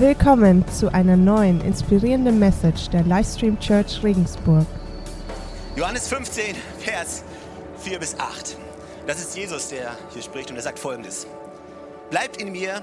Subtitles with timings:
[0.00, 4.64] Willkommen zu einer neuen inspirierenden Message der Livestream Church Regensburg.
[5.74, 7.24] Johannes 15, Vers
[7.78, 8.56] 4 bis 8.
[9.08, 11.26] Das ist Jesus, der hier spricht und er sagt folgendes.
[12.10, 12.80] Bleibt in mir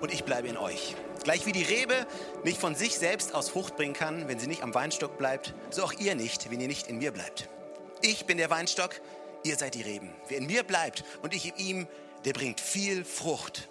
[0.00, 0.94] und ich bleibe in euch.
[1.24, 2.06] Gleich wie die Rebe
[2.44, 5.82] nicht von sich selbst aus Frucht bringen kann, wenn sie nicht am Weinstock bleibt, so
[5.82, 7.48] auch ihr nicht, wenn ihr nicht in mir bleibt.
[8.02, 9.00] Ich bin der Weinstock,
[9.42, 10.10] ihr seid die Reben.
[10.28, 11.86] Wer in mir bleibt und ich in ihm,
[12.24, 13.68] der bringt viel Frucht.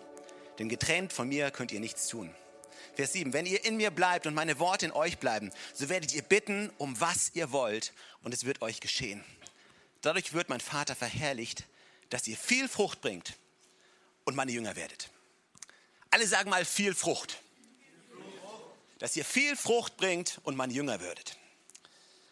[0.60, 2.32] Denn getrennt von mir könnt ihr nichts tun.
[2.96, 6.13] Vers 7, wenn ihr in mir bleibt und meine Worte in euch bleiben, so werdet
[6.13, 9.23] ihr bitten, um was ihr wollt, und es wird euch geschehen.
[10.02, 11.66] Dadurch wird mein Vater verherrlicht,
[12.09, 13.34] dass ihr viel Frucht bringt
[14.23, 15.09] und meine Jünger werdet.
[16.12, 17.41] Alle sagen mal viel Frucht.
[19.00, 21.38] Dass ihr viel Frucht bringt und meine Jünger würdet.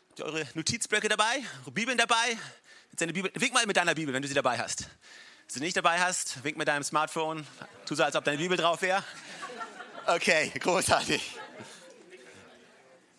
[0.09, 1.41] Habt ihr eure Notizblöcke dabei?
[1.63, 2.37] Eure Bibeln dabei?
[2.95, 4.81] Bibel, wink mal mit deiner Bibel, wenn du sie dabei hast.
[4.83, 7.45] Wenn du sie nicht dabei hast, wink mit deinem Smartphone.
[7.85, 9.03] Tu so, als ob deine Bibel drauf wäre.
[10.05, 11.39] Okay, großartig.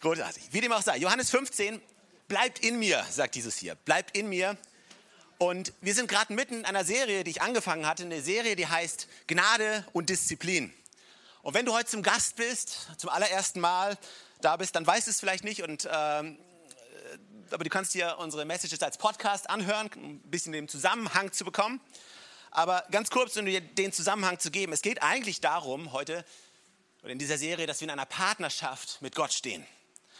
[0.00, 0.42] Großartig.
[0.50, 0.98] Wie dem auch sei.
[0.98, 1.80] Johannes 15,
[2.28, 3.74] bleibt in mir, sagt Jesus hier.
[3.74, 4.58] Bleibt in mir.
[5.38, 8.02] Und wir sind gerade mitten in einer Serie, die ich angefangen hatte.
[8.02, 10.74] Eine Serie, die heißt Gnade und Disziplin.
[11.40, 13.96] Und wenn du heute zum Gast bist, zum allerersten Mal
[14.42, 15.62] da bist, dann weißt du es vielleicht nicht.
[15.62, 16.38] Und, ähm,
[17.50, 21.46] aber du kannst dir unsere Messages als Podcast anhören, um ein bisschen den Zusammenhang zu
[21.46, 21.80] bekommen.
[22.50, 24.72] Aber ganz kurz, um dir den Zusammenhang zu geben.
[24.74, 26.26] Es geht eigentlich darum, heute
[27.04, 29.64] oder in dieser Serie, dass wir in einer Partnerschaft mit Gott stehen.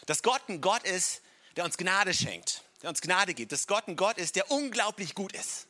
[0.04, 1.22] Dass Gott ein Gott ist,
[1.56, 3.52] der uns Gnade schenkt, der uns Gnade gibt.
[3.52, 5.66] Dass Gott ein Gott ist, der unglaublich gut ist.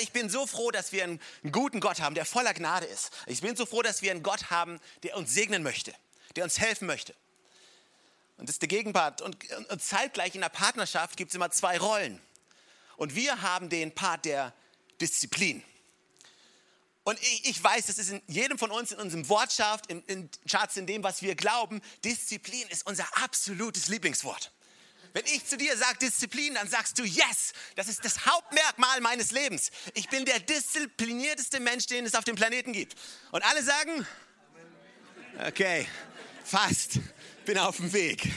[0.00, 3.10] Ich bin so froh, dass wir einen, einen guten Gott haben, der voller Gnade ist.
[3.26, 5.92] Ich bin so froh, dass wir einen Gott haben, der uns segnen möchte,
[6.36, 7.14] der uns helfen möchte.
[8.36, 9.22] Und das ist der Gegenpart.
[9.22, 9.36] Und,
[9.68, 12.20] und zeitgleich in der Partnerschaft gibt es immer zwei Rollen.
[12.96, 14.52] Und wir haben den Part der
[15.00, 15.64] Disziplin.
[17.06, 20.28] Und ich, ich, weiß, das ist in jedem von uns, in unserem Wortschaft, in, in
[20.50, 24.50] Charts, in dem, was wir glauben, Disziplin ist unser absolutes Lieblingswort.
[25.12, 29.30] Wenn ich zu dir sage Disziplin, dann sagst du Yes, das ist das Hauptmerkmal meines
[29.30, 29.70] Lebens.
[29.94, 32.96] Ich bin der disziplinierteste Mensch, den es auf dem Planeten gibt.
[33.30, 34.04] Und alle sagen,
[35.46, 35.86] okay,
[36.44, 36.98] fast,
[37.44, 38.28] bin auf dem Weg.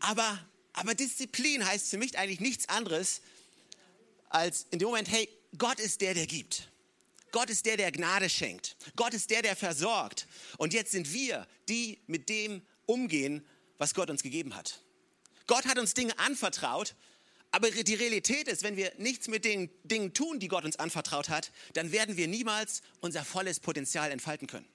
[0.00, 3.20] Aber, aber Disziplin heißt für mich eigentlich nichts anderes
[4.28, 6.68] als in dem Moment, hey, Gott ist der, der gibt.
[7.36, 8.78] Gott ist der, der Gnade schenkt.
[8.96, 10.26] Gott ist der, der versorgt.
[10.56, 14.80] Und jetzt sind wir, die mit dem umgehen, was Gott uns gegeben hat.
[15.46, 16.94] Gott hat uns Dinge anvertraut,
[17.50, 21.28] aber die Realität ist, wenn wir nichts mit den Dingen tun, die Gott uns anvertraut
[21.28, 24.66] hat, dann werden wir niemals unser volles Potenzial entfalten können.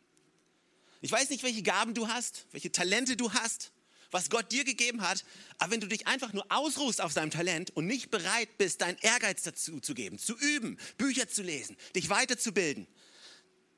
[1.01, 3.71] Ich weiß nicht, welche Gaben du hast, welche Talente du hast
[4.11, 5.23] was Gott dir gegeben hat.
[5.57, 8.97] Aber wenn du dich einfach nur ausruhst auf seinem Talent und nicht bereit bist, deinen
[8.99, 12.87] Ehrgeiz dazu zu geben, zu üben, Bücher zu lesen, dich weiterzubilden,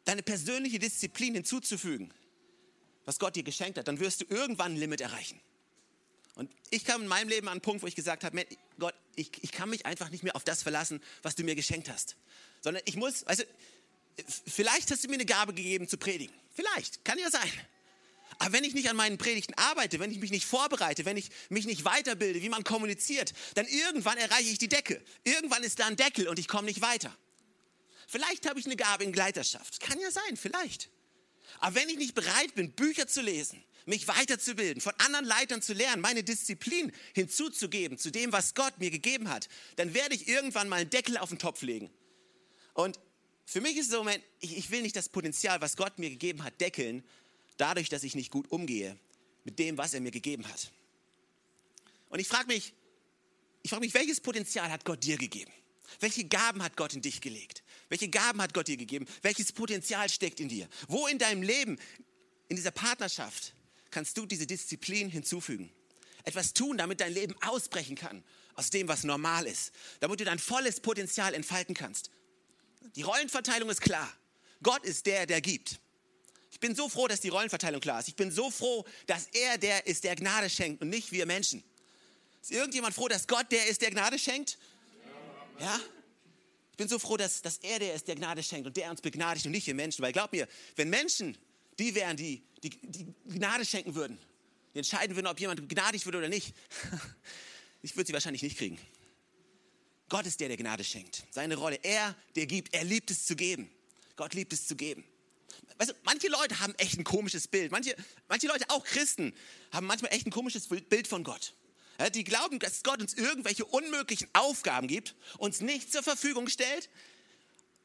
[0.05, 2.13] deine persönliche Disziplin hinzuzufügen,
[3.05, 5.39] was Gott dir geschenkt hat, dann wirst du irgendwann ein Limit erreichen.
[6.35, 8.45] Und ich kam in meinem Leben an einen Punkt, wo ich gesagt habe,
[8.79, 11.89] Gott, ich, ich kann mich einfach nicht mehr auf das verlassen, was du mir geschenkt
[11.89, 12.15] hast.
[12.61, 13.45] Sondern ich muss, weißt du,
[14.47, 16.33] vielleicht hast du mir eine Gabe gegeben zu predigen.
[16.55, 17.51] Vielleicht, kann ja sein.
[18.43, 21.29] Aber wenn ich nicht an meinen Predigten arbeite, wenn ich mich nicht vorbereite, wenn ich
[21.47, 25.01] mich nicht weiterbilde, wie man kommuniziert, dann irgendwann erreiche ich die Decke.
[25.23, 27.15] Irgendwann ist da ein Deckel und ich komme nicht weiter.
[28.05, 29.79] Vielleicht habe ich eine Gabe in Gleiterschaft.
[29.79, 30.89] Kann ja sein, vielleicht.
[31.59, 35.71] Aber wenn ich nicht bereit bin, Bücher zu lesen, mich weiterzubilden, von anderen Leitern zu
[35.71, 40.67] lernen, meine Disziplin hinzuzugeben zu dem, was Gott mir gegeben hat, dann werde ich irgendwann
[40.67, 41.89] mal einen Deckel auf den Topf legen.
[42.73, 42.99] Und
[43.45, 44.05] für mich ist es so,
[44.41, 47.05] ich will nicht das Potenzial, was Gott mir gegeben hat, deckeln,
[47.57, 48.97] dadurch, dass ich nicht gut umgehe
[49.43, 50.71] mit dem, was er mir gegeben hat.
[52.09, 52.73] Und ich frage mich,
[53.63, 55.51] ich frage mich, welches Potenzial hat Gott dir gegeben?
[55.99, 57.63] Welche Gaben hat Gott in dich gelegt?
[57.89, 59.05] Welche Gaben hat Gott dir gegeben?
[59.21, 60.67] Welches Potenzial steckt in dir?
[60.87, 61.77] Wo in deinem Leben,
[62.47, 63.53] in dieser Partnerschaft,
[63.91, 65.71] kannst du diese Disziplin hinzufügen?
[66.23, 68.23] Etwas tun, damit dein Leben ausbrechen kann
[68.55, 69.71] aus dem, was normal ist.
[69.99, 72.09] Damit du dein volles Potenzial entfalten kannst.
[72.95, 74.11] Die Rollenverteilung ist klar.
[74.61, 75.79] Gott ist der, der gibt.
[76.63, 78.07] Ich bin so froh, dass die Rollenverteilung klar ist.
[78.07, 81.61] Ich bin so froh, dass er der ist, der Gnade schenkt und nicht wir Menschen.
[82.41, 84.57] Ist irgendjemand froh, dass Gott der ist, der Gnade schenkt?
[85.59, 85.77] Ja?
[86.71, 89.01] Ich bin so froh, dass, dass er der ist, der Gnade schenkt und der uns
[89.01, 90.03] begnadigt und nicht wir Menschen.
[90.03, 91.37] Weil glaub mir, wenn Menschen
[91.79, 94.17] die wären, die, die, die Gnade schenken würden,
[94.73, 96.55] die entscheiden würden, ob jemand begnadigt wird oder nicht,
[97.81, 98.79] ich würde sie wahrscheinlich nicht kriegen.
[100.07, 101.23] Gott ist der, der Gnade schenkt.
[101.29, 101.77] Seine Rolle.
[101.83, 102.73] Er, der gibt.
[102.73, 103.69] Er liebt es zu geben.
[104.15, 105.03] Gott liebt es zu geben.
[105.77, 107.71] Weißt du, manche Leute haben echt ein komisches Bild.
[107.71, 107.95] Manche,
[108.27, 109.33] manche Leute, auch Christen,
[109.71, 111.55] haben manchmal echt ein komisches Bild von Gott.
[111.99, 116.89] Ja, die glauben, dass Gott uns irgendwelche unmöglichen Aufgaben gibt, uns nicht zur Verfügung stellt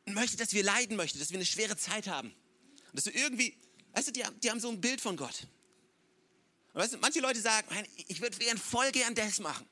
[0.07, 2.29] und möchte, dass wir leiden möchten, dass wir eine schwere Zeit haben.
[2.29, 3.55] Und dass wir irgendwie
[3.99, 5.47] Weißt du, die, die haben so ein Bild von Gott.
[6.73, 7.67] Und weißt du, manche Leute sagen,
[8.07, 9.67] ich würde gern voll gern das machen.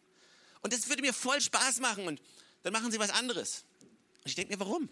[0.62, 2.08] Und das würde mir voll Spaß machen.
[2.08, 2.20] Und
[2.62, 3.64] dann machen sie was anderes.
[4.24, 4.88] Und ich denke mir, warum?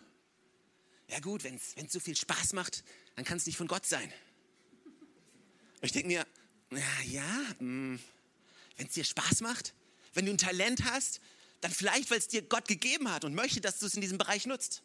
[1.15, 2.83] Ja gut, wenn es so viel Spaß macht,
[3.15, 4.13] dann kann es nicht von Gott sein.
[5.81, 6.27] Ich denke mir,
[6.71, 8.01] na ja, hm,
[8.77, 9.75] wenn es dir Spaß macht,
[10.15, 11.21] wenn du ein Talent hast,
[11.61, 14.19] dann vielleicht, weil es dir Gott gegeben hat und möchte, dass du es in diesem
[14.19, 14.83] Bereich nutzt.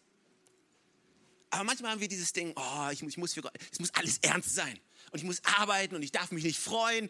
[1.49, 4.19] Aber manchmal haben wir dieses Ding, oh, ich, ich muss für Gott, es muss alles
[4.19, 4.79] ernst sein.
[5.09, 7.09] Und ich muss arbeiten und ich darf mich nicht freuen.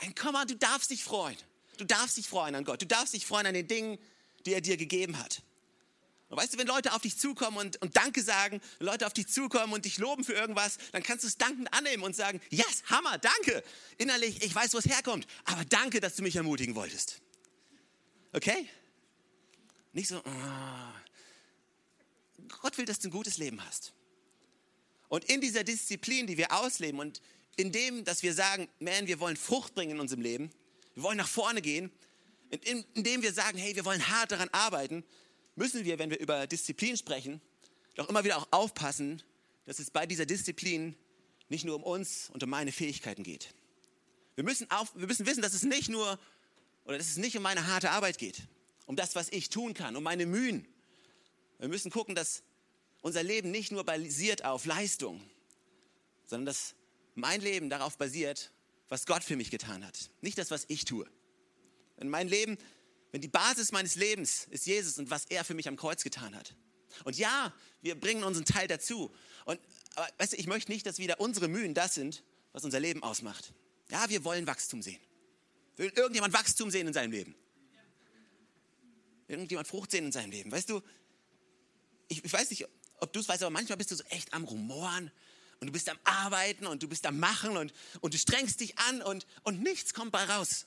[0.00, 1.36] Nein, komm mal, du darfst dich freuen.
[1.76, 2.82] Du darfst dich freuen an Gott.
[2.82, 3.98] Du darfst dich freuen an den Dingen,
[4.46, 5.42] die er dir gegeben hat.
[6.30, 9.26] Und weißt du, wenn Leute auf dich zukommen und, und Danke sagen, Leute auf dich
[9.26, 12.84] zukommen und dich loben für irgendwas, dann kannst du es dankend annehmen und sagen, yes,
[12.86, 13.64] Hammer, danke.
[13.98, 17.20] Innerlich, ich weiß, wo es herkommt, aber danke, dass du mich ermutigen wolltest.
[18.32, 18.68] Okay?
[19.92, 20.92] Nicht so, oh.
[22.62, 23.92] Gott will, dass du ein gutes Leben hast.
[25.08, 27.20] Und in dieser Disziplin, die wir ausleben und
[27.56, 30.52] in dem, dass wir sagen, man, wir wollen Frucht bringen in unserem Leben,
[30.94, 31.90] wir wollen nach vorne gehen,
[32.50, 35.04] in, in wir sagen, hey, wir wollen hart daran arbeiten,
[35.60, 37.40] müssen wir, wenn wir über Disziplin sprechen,
[37.94, 39.22] doch immer wieder auch aufpassen,
[39.66, 40.96] dass es bei dieser Disziplin
[41.50, 43.52] nicht nur um uns und um meine Fähigkeiten geht.
[44.36, 46.18] Wir müssen, auf, wir müssen wissen, dass es nicht nur
[46.86, 48.38] oder dass es nicht um meine harte Arbeit geht,
[48.86, 50.66] um das, was ich tun kann, um meine Mühen.
[51.58, 52.42] Wir müssen gucken, dass
[53.02, 55.20] unser Leben nicht nur basiert auf Leistung,
[56.24, 56.74] sondern dass
[57.14, 58.50] mein Leben darauf basiert,
[58.88, 61.06] was Gott für mich getan hat, nicht das, was ich tue.
[61.98, 62.56] Wenn mein Leben
[63.12, 66.34] wenn die Basis meines Lebens ist Jesus und was er für mich am Kreuz getan
[66.34, 66.54] hat.
[67.04, 67.52] Und ja,
[67.82, 69.12] wir bringen unseren Teil dazu.
[69.44, 69.60] Und
[69.94, 72.22] aber, weißt du, ich möchte nicht, dass wieder unsere Mühen das sind,
[72.52, 73.52] was unser Leben ausmacht.
[73.90, 75.00] Ja, wir wollen Wachstum sehen.
[75.76, 77.34] Will irgendjemand Wachstum sehen in seinem Leben?
[79.28, 80.50] Irgendjemand Frucht sehen in seinem Leben?
[80.50, 80.82] Weißt du,
[82.08, 82.66] ich, ich weiß nicht,
[82.98, 85.10] ob du es weißt, aber manchmal bist du so echt am Rumoren
[85.60, 88.78] und du bist am Arbeiten und du bist am Machen und, und du strengst dich
[88.78, 90.66] an und, und nichts kommt bei raus.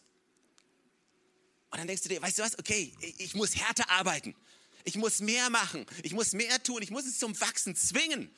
[1.73, 4.35] Und dann denkst du dir, weißt du was, okay, ich muss härter arbeiten.
[4.83, 5.87] Ich muss mehr machen.
[6.03, 6.83] Ich muss mehr tun.
[6.83, 8.29] Ich muss es zum Wachsen zwingen.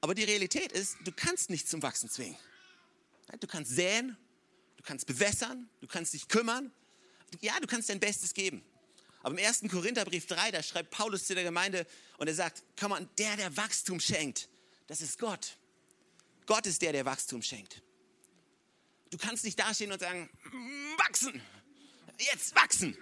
[0.00, 2.36] Aber die Realität ist, du kannst nicht zum Wachsen zwingen.
[3.38, 4.16] Du kannst säen,
[4.76, 6.72] du kannst bewässern, du kannst dich kümmern.
[7.40, 8.64] Ja, du kannst dein Bestes geben.
[9.22, 9.62] Aber im 1.
[9.70, 13.56] Korintherbrief 3, da schreibt Paulus zu der Gemeinde und er sagt, komm mal, der, der
[13.56, 14.48] Wachstum schenkt,
[14.88, 15.56] das ist Gott.
[16.46, 17.82] Gott ist der, der Wachstum schenkt.
[19.10, 20.28] Du kannst nicht dastehen und sagen,
[20.96, 21.40] wachsen
[22.18, 22.96] jetzt wachsen.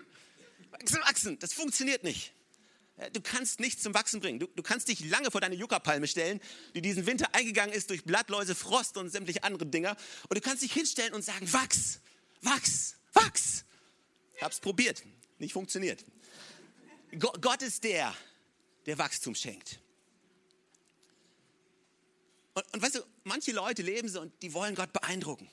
[0.70, 1.38] Wachsen, wachsen.
[1.38, 2.32] Das funktioniert nicht.
[3.12, 4.38] Du kannst nichts zum Wachsen bringen.
[4.38, 6.40] Du, du kannst dich lange vor deine Yucca-Palme stellen,
[6.74, 9.96] die diesen Winter eingegangen ist durch Blattläuse, Frost und sämtliche andere Dinger.
[10.28, 12.00] Und du kannst dich hinstellen und sagen, wachs,
[12.40, 13.64] wachs, wachs.
[14.34, 15.02] Ich habe es probiert.
[15.38, 16.04] Nicht funktioniert.
[17.18, 18.14] Gott ist der,
[18.86, 19.78] der Wachstum schenkt.
[22.54, 25.50] Und, und weißt du, manche Leute leben so und die wollen Gott beeindrucken.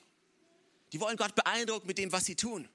[0.94, 2.66] Die wollen Gott beeindrucken mit dem, was sie tun.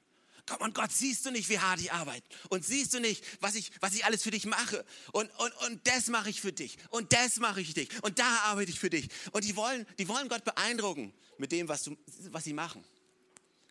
[0.50, 2.28] Komm und Gott, siehst du nicht, wie hart ich arbeite?
[2.50, 4.84] Und siehst du nicht, was ich, was ich alles für dich mache?
[5.12, 6.78] Und, und, und das mache ich für dich.
[6.90, 8.04] Und das mache ich für dich.
[8.04, 9.10] Und da arbeite ich für dich.
[9.31, 11.96] Und die wollen, die wollen Gott beeindrucken mit dem, was, du,
[12.31, 12.84] was sie machen.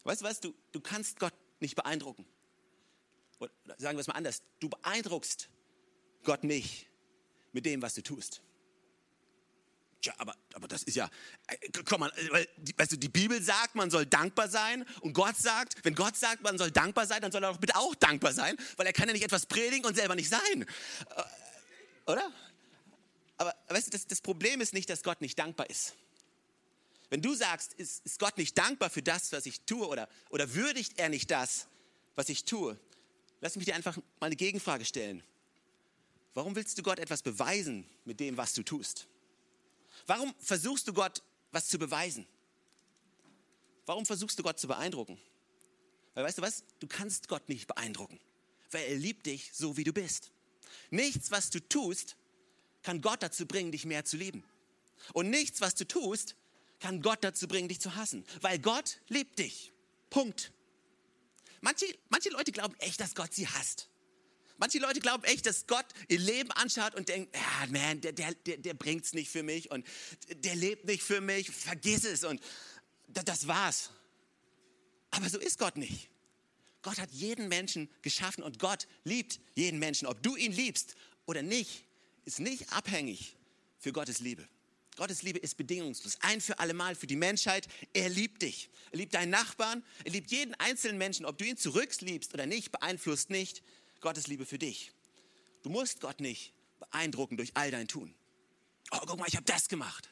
[0.04, 0.38] Weißt du was?
[0.38, 2.24] Du, du kannst Gott nicht beeindrucken.
[3.40, 4.42] Oder sagen wir es mal anders.
[4.60, 5.48] Du beeindruckst
[6.22, 6.86] Gott nicht
[7.52, 8.40] mit dem, was du tust.
[10.00, 11.10] Tja, aber, aber das ist ja,
[11.48, 12.46] äh, komm mal, weil,
[12.76, 16.42] weißt du, die Bibel sagt, man soll dankbar sein und Gott sagt, wenn Gott sagt,
[16.42, 19.08] man soll dankbar sein, dann soll er doch bitte auch dankbar sein, weil er kann
[19.08, 20.62] ja nicht etwas predigen und selber nicht sein.
[21.16, 22.32] Äh, oder?
[23.38, 25.94] Aber weißt du, das, das Problem ist nicht, dass Gott nicht dankbar ist.
[27.10, 30.54] Wenn du sagst, ist, ist Gott nicht dankbar für das, was ich tue oder, oder
[30.54, 31.66] würdigt er nicht das,
[32.14, 32.78] was ich tue,
[33.40, 35.24] lass mich dir einfach mal eine Gegenfrage stellen.
[36.34, 39.08] Warum willst du Gott etwas beweisen mit dem, was du tust?
[40.08, 41.22] Warum versuchst du Gott
[41.52, 42.26] was zu beweisen?
[43.84, 45.20] Warum versuchst du Gott zu beeindrucken?
[46.14, 46.64] Weil weißt du was?
[46.80, 48.18] Du kannst Gott nicht beeindrucken,
[48.70, 50.32] weil er liebt dich so, wie du bist.
[50.90, 52.16] Nichts, was du tust,
[52.82, 54.42] kann Gott dazu bringen, dich mehr zu lieben.
[55.12, 56.36] Und nichts, was du tust,
[56.80, 59.72] kann Gott dazu bringen, dich zu hassen, weil Gott liebt dich.
[60.08, 60.52] Punkt.
[61.60, 63.90] Manche, manche Leute glauben echt, dass Gott sie hasst.
[64.58, 68.34] Manche Leute glauben echt, dass Gott ihr Leben anschaut und denkt, ja, man, der, der,
[68.34, 69.86] der, der bringt es nicht für mich und
[70.28, 72.40] der lebt nicht für mich, vergiss es und
[73.06, 73.90] das war's.
[75.12, 76.10] Aber so ist Gott nicht.
[76.82, 80.06] Gott hat jeden Menschen geschaffen und Gott liebt jeden Menschen.
[80.06, 81.84] Ob du ihn liebst oder nicht,
[82.24, 83.36] ist nicht abhängig
[83.78, 84.46] für Gottes Liebe.
[84.96, 87.68] Gottes Liebe ist bedingungslos, ein für allemal für die Menschheit.
[87.92, 88.68] Er liebt dich.
[88.90, 89.84] Er liebt deinen Nachbarn.
[90.02, 91.24] Er liebt jeden einzelnen Menschen.
[91.24, 93.62] Ob du ihn zurückliebst oder nicht, beeinflusst nicht
[94.00, 94.92] Gottes Liebe für dich.
[95.62, 98.14] Du musst Gott nicht beeindrucken durch all dein Tun.
[98.90, 100.08] Oh, guck mal, ich habe das gemacht.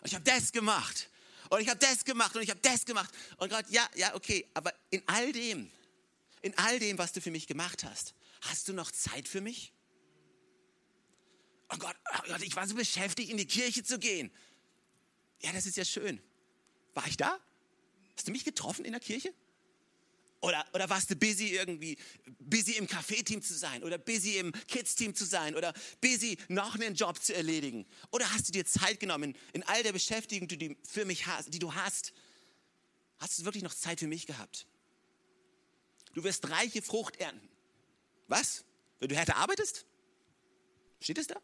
[0.00, 1.08] Und ich habe das gemacht.
[1.50, 3.14] Und ich habe das gemacht und ich habe das gemacht.
[3.36, 5.70] Und Gott, ja, ja, okay, aber in all dem,
[6.42, 9.72] in all dem, was du für mich gemacht hast, hast du noch Zeit für mich?
[11.70, 14.30] Oh Gott, oh Gott, ich war so beschäftigt, in die Kirche zu gehen.
[15.40, 16.20] Ja, das ist ja schön.
[16.94, 17.38] War ich da?
[18.16, 19.34] Hast du mich getroffen in der Kirche?
[20.44, 21.96] Oder, oder warst du busy irgendwie,
[22.38, 25.72] busy im Café-Team zu sein oder busy im Kids-Team zu sein oder
[26.02, 27.86] busy noch einen Job zu erledigen?
[28.10, 31.26] Oder hast du dir Zeit genommen in, in all der Beschäftigung, die du für mich
[31.26, 32.12] hast, die du hast?
[33.16, 34.66] Hast du wirklich noch Zeit für mich gehabt?
[36.12, 37.48] Du wirst reiche Frucht ernten.
[38.28, 38.66] Was?
[39.00, 39.86] Wenn du härter arbeitest?
[41.00, 41.40] Steht es da?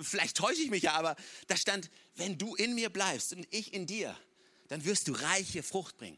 [0.00, 1.16] Vielleicht täusche ich mich ja, aber
[1.48, 4.16] da stand, wenn du in mir bleibst und ich in dir,
[4.68, 6.16] dann wirst du reiche Frucht bringen.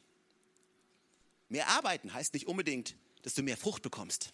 [1.52, 4.32] Mehr arbeiten heißt nicht unbedingt, dass du mehr Frucht bekommst.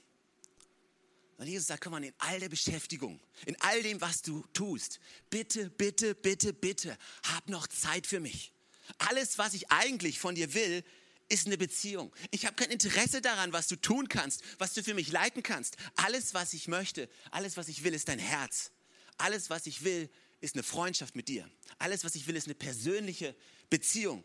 [1.36, 5.00] Und Jesus sagt, komm mal, in all der Beschäftigung, in all dem, was du tust,
[5.28, 8.52] bitte, bitte, bitte, bitte, hab noch Zeit für mich.
[8.98, 10.84] Alles, was ich eigentlich von dir will,
[11.28, 12.14] ist eine Beziehung.
[12.30, 15.76] Ich habe kein Interesse daran, was du tun kannst, was du für mich leiten kannst.
[15.96, 18.70] Alles, was ich möchte, alles, was ich will, ist dein Herz.
[19.16, 20.08] Alles, was ich will,
[20.40, 21.50] ist eine Freundschaft mit dir.
[21.80, 23.34] Alles, was ich will, ist eine persönliche
[23.70, 24.22] Beziehung.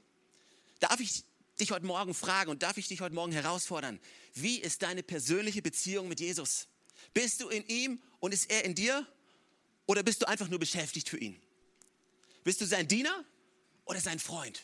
[0.79, 1.23] Darf ich
[1.60, 4.00] dich heute Morgen fragen und darf ich dich heute Morgen herausfordern,
[4.33, 6.67] wie ist deine persönliche Beziehung mit Jesus?
[7.13, 9.05] Bist du in ihm und ist er in dir?
[9.86, 11.39] Oder bist du einfach nur beschäftigt für ihn?
[12.43, 13.24] Bist du sein Diener
[13.86, 14.63] oder sein Freund?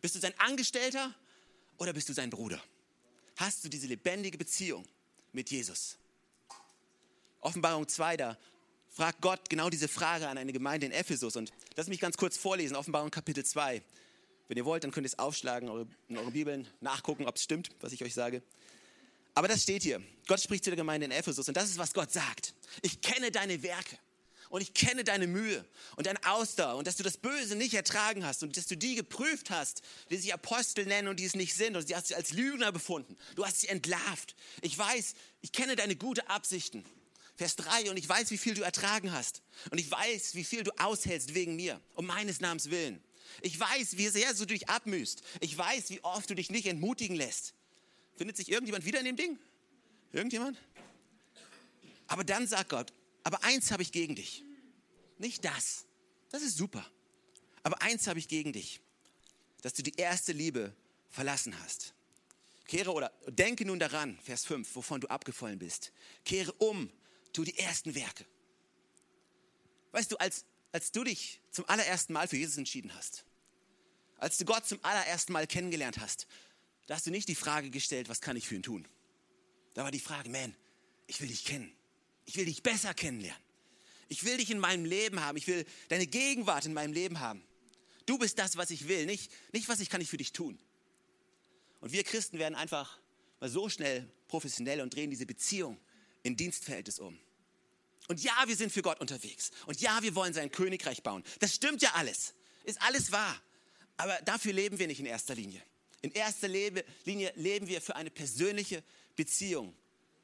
[0.00, 1.14] Bist du sein Angestellter
[1.78, 2.62] oder bist du sein Bruder?
[3.36, 4.84] Hast du diese lebendige Beziehung
[5.32, 5.96] mit Jesus?
[7.40, 8.38] Offenbarung 2, da
[8.88, 11.36] fragt Gott genau diese Frage an eine Gemeinde in Ephesus.
[11.36, 13.82] Und lass mich ganz kurz vorlesen, Offenbarung Kapitel 2.
[14.48, 17.70] Wenn ihr wollt, dann könnt ihr es aufschlagen, in euren Bibeln nachgucken, ob es stimmt,
[17.80, 18.42] was ich euch sage.
[19.34, 20.02] Aber das steht hier.
[20.26, 22.54] Gott spricht zu der Gemeinde in Ephesus und das ist, was Gott sagt.
[22.82, 23.98] Ich kenne deine Werke
[24.48, 25.64] und ich kenne deine Mühe
[25.96, 28.94] und deine Ausdauer und dass du das Böse nicht ertragen hast und dass du die
[28.94, 32.14] geprüft hast, die sich Apostel nennen und die es nicht sind und sie hast sie
[32.14, 33.16] als Lügner befunden.
[33.34, 34.36] Du hast sie entlarvt.
[34.62, 36.84] Ich weiß, ich kenne deine guten Absichten.
[37.36, 40.62] Vers 3 und ich weiß, wie viel du ertragen hast und ich weiß, wie viel
[40.62, 43.02] du aushältst wegen mir, um meines Namens willen.
[43.42, 45.22] Ich weiß, wie sehr du dich abmühst.
[45.40, 47.54] Ich weiß, wie oft du dich nicht entmutigen lässt.
[48.16, 49.38] Findet sich irgendjemand wieder in dem Ding?
[50.12, 50.58] Irgendjemand?
[52.06, 52.92] Aber dann sagt Gott,
[53.24, 54.44] aber eins habe ich gegen dich.
[55.18, 55.86] Nicht das.
[56.30, 56.84] Das ist super.
[57.62, 58.80] Aber eins habe ich gegen dich.
[59.62, 60.74] Dass du die erste Liebe
[61.10, 61.94] verlassen hast.
[62.66, 65.92] Kehre oder denke nun daran, Vers 5, wovon du abgefallen bist.
[66.24, 66.90] Kehre um,
[67.32, 68.26] tu die ersten Werke.
[69.92, 70.44] Weißt du, als
[70.76, 73.24] als du dich zum allerersten Mal für Jesus entschieden hast,
[74.18, 76.26] als du Gott zum allerersten Mal kennengelernt hast,
[76.86, 78.86] da hast du nicht die Frage gestellt, was kann ich für ihn tun?
[79.72, 80.54] Da war die Frage, man,
[81.06, 81.74] ich will dich kennen.
[82.26, 83.42] Ich will dich besser kennenlernen.
[84.08, 85.38] Ich will dich in meinem Leben haben.
[85.38, 87.42] Ich will deine Gegenwart in meinem Leben haben.
[88.04, 90.58] Du bist das, was ich will, nicht, nicht was ich kann ich für dich tun.
[91.80, 93.00] Und wir Christen werden einfach
[93.40, 95.80] mal so schnell professionell und drehen diese Beziehung
[96.22, 97.18] in Dienstverhältnis um.
[98.08, 99.50] Und ja, wir sind für Gott unterwegs.
[99.66, 101.24] Und ja, wir wollen sein Königreich bauen.
[101.40, 102.34] Das stimmt ja alles.
[102.64, 103.40] Ist alles wahr.
[103.96, 105.62] Aber dafür leben wir nicht in erster Linie.
[106.02, 108.84] In erster Linie leben wir für eine persönliche
[109.16, 109.74] Beziehung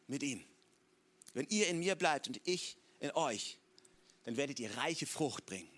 [0.07, 0.45] mit ihm.
[1.35, 3.59] Wenn ihr in mir bleibt und ich in euch,
[4.25, 5.69] dann werdet ihr reiche Frucht bringen.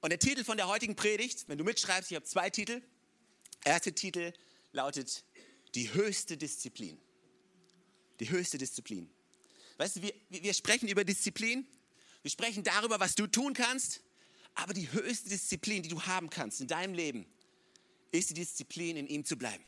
[0.00, 2.82] Und der Titel von der heutigen Predigt, wenn du mitschreibst, ich habe zwei Titel.
[3.64, 4.32] Erster Titel
[4.72, 5.24] lautet
[5.74, 7.00] Die höchste Disziplin.
[8.20, 9.10] Die höchste Disziplin.
[9.78, 11.66] Weißt du, wir, wir sprechen über Disziplin,
[12.22, 14.00] wir sprechen darüber, was du tun kannst,
[14.54, 17.26] aber die höchste Disziplin, die du haben kannst in deinem Leben,
[18.10, 19.64] ist die Disziplin, in ihm zu bleiben.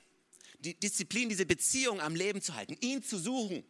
[0.61, 3.65] Die Disziplin, diese Beziehung am Leben zu halten, ihn zu suchen,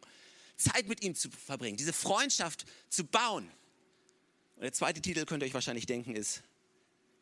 [0.55, 3.51] Zeit mit ihm zu verbringen, diese Freundschaft zu bauen.
[4.55, 6.41] Und der zweite Titel, könnt ihr euch wahrscheinlich denken, ist,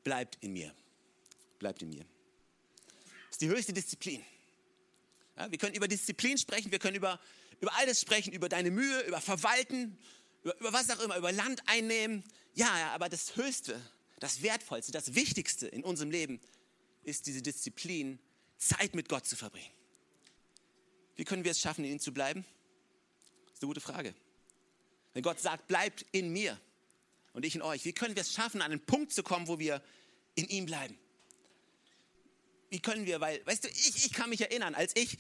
[0.03, 0.74] bleibt in mir.
[1.59, 2.05] Bleibt in mir.
[3.27, 4.24] Das ist die höchste Disziplin.
[5.38, 7.20] Ja, wir können über Disziplin sprechen, wir können über
[7.60, 9.98] über alles sprechen, über deine Mühe, über Verwalten,
[10.44, 12.24] über, über was auch immer, über Land einnehmen.
[12.53, 13.82] Ja, ja, aber das Höchste,
[14.20, 16.39] das Wertvollste, das Wichtigste in unserem Leben
[17.03, 18.20] ist diese Disziplin,
[18.58, 19.72] Zeit mit Gott zu verbringen.
[21.15, 22.46] Wie können wir es schaffen, in ihm zu bleiben?
[23.46, 24.13] Das ist eine gute Frage.
[25.13, 26.60] Wenn Gott sagt, bleibt in mir
[27.34, 29.58] und ich in euch, wie können wir es schaffen, an einen Punkt zu kommen, wo
[29.58, 29.82] wir
[30.36, 30.98] in ihm bleiben?
[32.69, 35.17] Wie können wir, weil, weißt du, ich, ich kann mich erinnern, als ich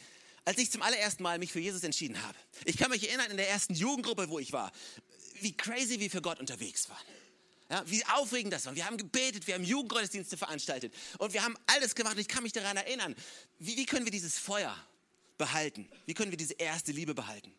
[0.47, 2.37] als ich zum allerersten Mal mich für Jesus entschieden habe.
[2.63, 4.71] Ich kann mich erinnern in der ersten Jugendgruppe, wo ich war,
[5.41, 7.03] wie crazy wir für Gott unterwegs waren.
[7.69, 8.73] Ja, wie aufregend das war.
[8.73, 12.17] Wir haben gebetet, wir haben Jugendgottesdienste veranstaltet und wir haben alles gemacht.
[12.17, 13.13] Ich kann mich daran erinnern.
[13.59, 14.73] Wie, wie können wir dieses Feuer
[15.37, 15.89] behalten?
[16.05, 17.53] Wie können wir diese erste Liebe behalten?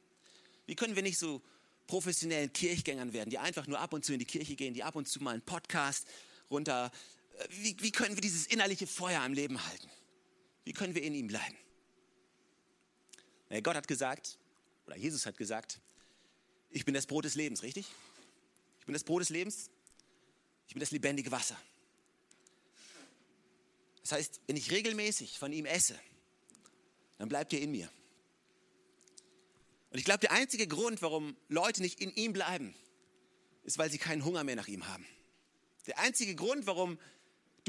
[0.64, 1.42] Wie können wir nicht so
[1.86, 4.96] professionellen Kirchgängern werden, die einfach nur ab und zu in die Kirche gehen, die ab
[4.96, 6.06] und zu mal einen Podcast
[6.50, 6.90] runter
[7.50, 9.88] wie, wie können wir dieses innerliche Feuer am Leben halten?
[10.64, 11.56] Wie können wir in ihm bleiben?
[13.62, 14.38] Gott hat gesagt,
[14.86, 15.80] oder Jesus hat gesagt,
[16.70, 17.86] ich bin das Brot des Lebens, richtig?
[18.80, 19.70] Ich bin das Brot des Lebens.
[20.66, 21.58] Ich bin das lebendige Wasser.
[24.02, 25.98] Das heißt, wenn ich regelmäßig von ihm esse,
[27.16, 27.90] dann bleibt er in mir.
[29.90, 32.74] Und ich glaube, der einzige Grund, warum Leute nicht in ihm bleiben,
[33.64, 35.06] ist, weil sie keinen Hunger mehr nach ihm haben.
[35.86, 36.98] Der einzige Grund, warum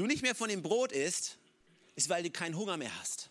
[0.00, 1.38] du nicht mehr von dem Brot isst,
[1.94, 3.30] ist, weil du keinen Hunger mehr hast.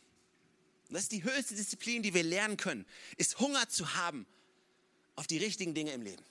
[0.87, 2.85] Und das ist die höchste Disziplin, die wir lernen können,
[3.17, 4.25] ist Hunger zu haben
[5.15, 6.23] auf die richtigen Dinge im Leben.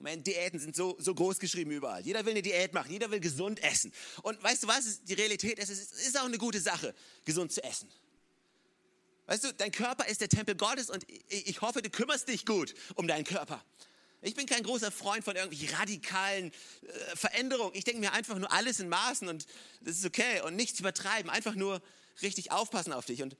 [0.00, 2.04] Meine, Diäten sind so, so groß geschrieben überall.
[2.04, 3.92] Jeder will eine Diät machen, jeder will gesund essen.
[4.22, 5.04] Und weißt du was?
[5.04, 6.92] Die Realität ist, es ist auch eine gute Sache,
[7.24, 7.88] gesund zu essen.
[9.26, 12.74] Weißt du, dein Körper ist der Tempel Gottes und ich hoffe, du kümmerst dich gut
[12.96, 13.64] um deinen Körper.
[14.24, 17.74] Ich bin kein großer Freund von irgendwelchen radikalen äh, Veränderungen.
[17.74, 19.46] Ich denke mir einfach nur alles in Maßen und
[19.80, 21.28] das ist okay und nichts übertreiben.
[21.28, 21.82] Einfach nur
[22.22, 23.22] richtig aufpassen auf dich.
[23.22, 23.36] Und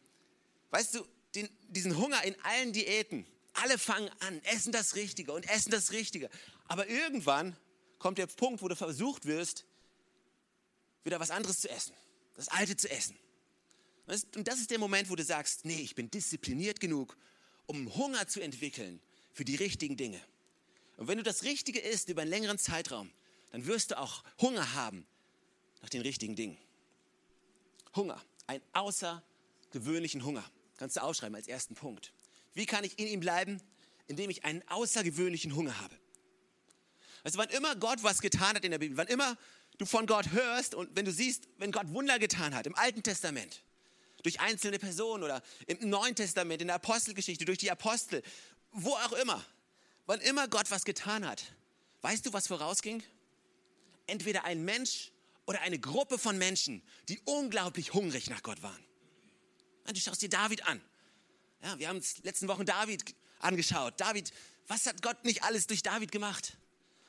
[0.71, 3.25] weißt du, den, diesen Hunger in allen Diäten,
[3.55, 6.29] alle fangen an, essen das Richtige und essen das Richtige.
[6.67, 7.57] Aber irgendwann
[8.01, 9.65] kommt der Punkt, wo du versucht wirst,
[11.05, 11.95] wieder was anderes zu essen,
[12.35, 13.17] das Alte zu essen.
[14.35, 17.17] Und das ist der Moment, wo du sagst, nee, ich bin diszipliniert genug,
[17.67, 19.01] um Hunger zu entwickeln
[19.33, 20.21] für die richtigen Dinge.
[21.03, 23.11] Und wenn du das Richtige isst über einen längeren Zeitraum,
[23.51, 25.05] dann wirst du auch Hunger haben
[25.81, 26.57] nach den richtigen Dingen.
[27.97, 30.45] Hunger, einen außergewöhnlichen Hunger.
[30.77, 32.13] Kannst du aufschreiben als ersten Punkt.
[32.55, 33.61] Wie kann ich in ihm bleiben?
[34.07, 35.93] Indem ich einen außergewöhnlichen Hunger habe.
[37.25, 39.37] Also wann immer Gott was getan hat in der Bibel, wann immer
[39.79, 43.03] du von Gott hörst und wenn du siehst, wenn Gott Wunder getan hat im Alten
[43.03, 43.65] Testament,
[44.23, 48.23] durch einzelne Personen oder im Neuen Testament, in der Apostelgeschichte, durch die Apostel,
[48.71, 49.45] wo auch immer,
[50.07, 51.55] wann immer Gott was getan hat,
[52.03, 53.03] weißt du, was vorausging?
[54.07, 55.13] Entweder ein Mensch
[55.47, 58.85] oder eine Gruppe von Menschen, die unglaublich hungrig nach Gott waren.
[59.87, 60.81] Du schaust dir David an.
[61.63, 64.01] Ja, wir haben uns letzten Wochen David angeschaut.
[64.01, 64.33] David,
[64.69, 66.57] was hat Gott nicht alles durch David gemacht?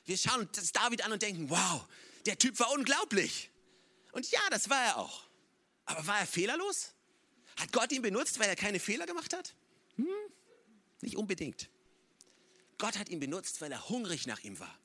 [0.06, 1.88] Wir schauen uns David an und denken, wow,
[2.26, 3.50] der Typ war unglaublich.
[4.12, 5.24] Und ja, das war er auch.
[5.86, 6.94] Aber war er fehlerlos?
[7.58, 9.56] Hat Gott ihn benutzt, weil er keine Fehler gemacht hat?
[9.96, 10.08] Hm,
[11.02, 11.70] nicht unbedingt.
[12.84, 14.78] Gott hat ihn benutzt, weil er hungrig nach ihm war.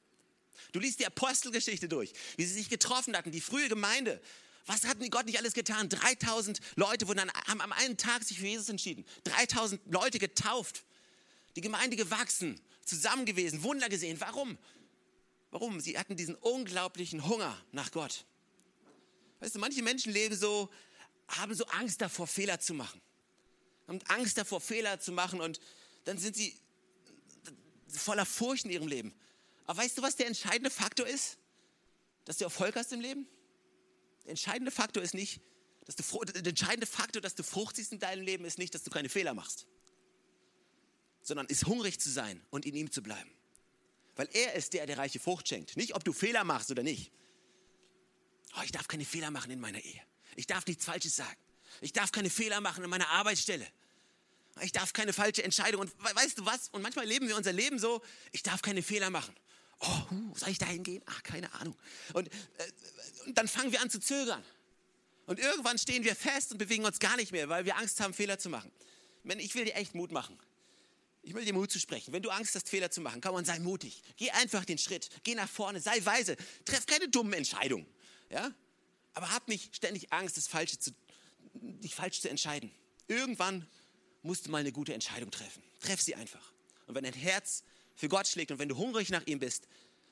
[0.71, 4.23] Du liest die Apostelgeschichte durch, wie sie sich getroffen hatten, die frühe Gemeinde.
[4.67, 5.89] Was hat Gott nicht alles getan?
[5.89, 9.05] 3000 Leute wurden dann, haben am einen Tag sich für Jesus entschieden.
[9.25, 10.85] 3000 Leute getauft.
[11.57, 14.21] Die Gemeinde gewachsen, zusammen gewesen, Wunder gesehen.
[14.21, 14.59] Warum?
[15.51, 15.81] Warum?
[15.81, 18.27] Sie hatten diesen unglaublichen Hunger nach Gott.
[19.41, 20.71] Weißt du, manche Menschen leben so,
[21.27, 23.01] haben so Angst davor, Fehler zu machen.
[23.89, 25.59] Haben Angst davor, Fehler zu machen und
[26.05, 26.57] dann sind sie
[27.89, 29.15] voller Furcht in ihrem Leben.
[29.67, 31.39] Aber weißt du, was der entscheidende Faktor ist?
[32.25, 33.27] Dass du Erfolg hast im Leben?
[34.25, 35.41] Der entscheidende Faktor ist nicht,
[35.87, 38.83] dass du, der entscheidende Faktor, dass du Frucht siehst in deinem Leben, ist nicht, dass
[38.83, 39.67] du keine Fehler machst,
[41.23, 43.31] sondern ist hungrig zu sein und in ihm zu bleiben.
[44.17, 45.77] Weil er ist der, der reiche Frucht schenkt.
[45.77, 47.13] Nicht, ob du Fehler machst oder nicht.
[48.57, 50.03] Oh, ich darf keine Fehler machen in meiner Ehe.
[50.37, 51.37] Ich darf nichts Falsches sagen.
[51.81, 53.67] Ich darf keine Fehler machen in meiner Arbeitsstelle.
[54.63, 55.83] Ich darf keine falsche Entscheidung.
[55.83, 56.69] Und weißt du was?
[56.71, 59.35] Und manchmal leben wir unser Leben so, ich darf keine Fehler machen
[59.81, 61.03] oh, soll ich da hingehen?
[61.07, 61.77] Ach, keine Ahnung.
[62.13, 62.33] Und, äh,
[63.27, 64.43] und dann fangen wir an zu zögern.
[65.27, 68.15] Und irgendwann stehen wir fest und bewegen uns gar nicht mehr, weil wir Angst haben,
[68.15, 68.73] Fehler zu machen.
[69.25, 70.39] Ich will dir echt Mut machen.
[71.23, 72.13] Ich will dir Mut zu sprechen.
[72.15, 74.03] Wenn du Angst hast, Fehler zu machen, komm und sei mutig.
[74.17, 75.11] Geh einfach den Schritt.
[75.25, 75.81] Geh nach vorne.
[75.81, 76.37] Sei weise.
[76.65, 77.87] Treff keine dummen Entscheidungen.
[78.31, 78.51] Ja?
[79.13, 80.93] Aber hab nicht ständig Angst, das Falsche zu,
[81.53, 82.71] dich falsch zu entscheiden.
[83.09, 83.67] Irgendwann
[84.23, 85.63] musst du mal eine gute Entscheidung treffen.
[85.81, 86.53] Treff sie einfach.
[86.87, 87.63] Und wenn dein Herz
[87.95, 89.69] für Gott schlägt und wenn du hungrig nach ihm bist,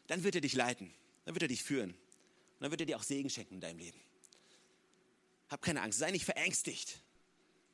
[0.06, 0.92] dann wird er dich leiten,
[1.24, 3.78] dann wird er dich führen und dann wird er dir auch Segen schenken in deinem
[3.78, 4.00] Leben.
[5.48, 7.00] Hab keine Angst, sei nicht verängstigt.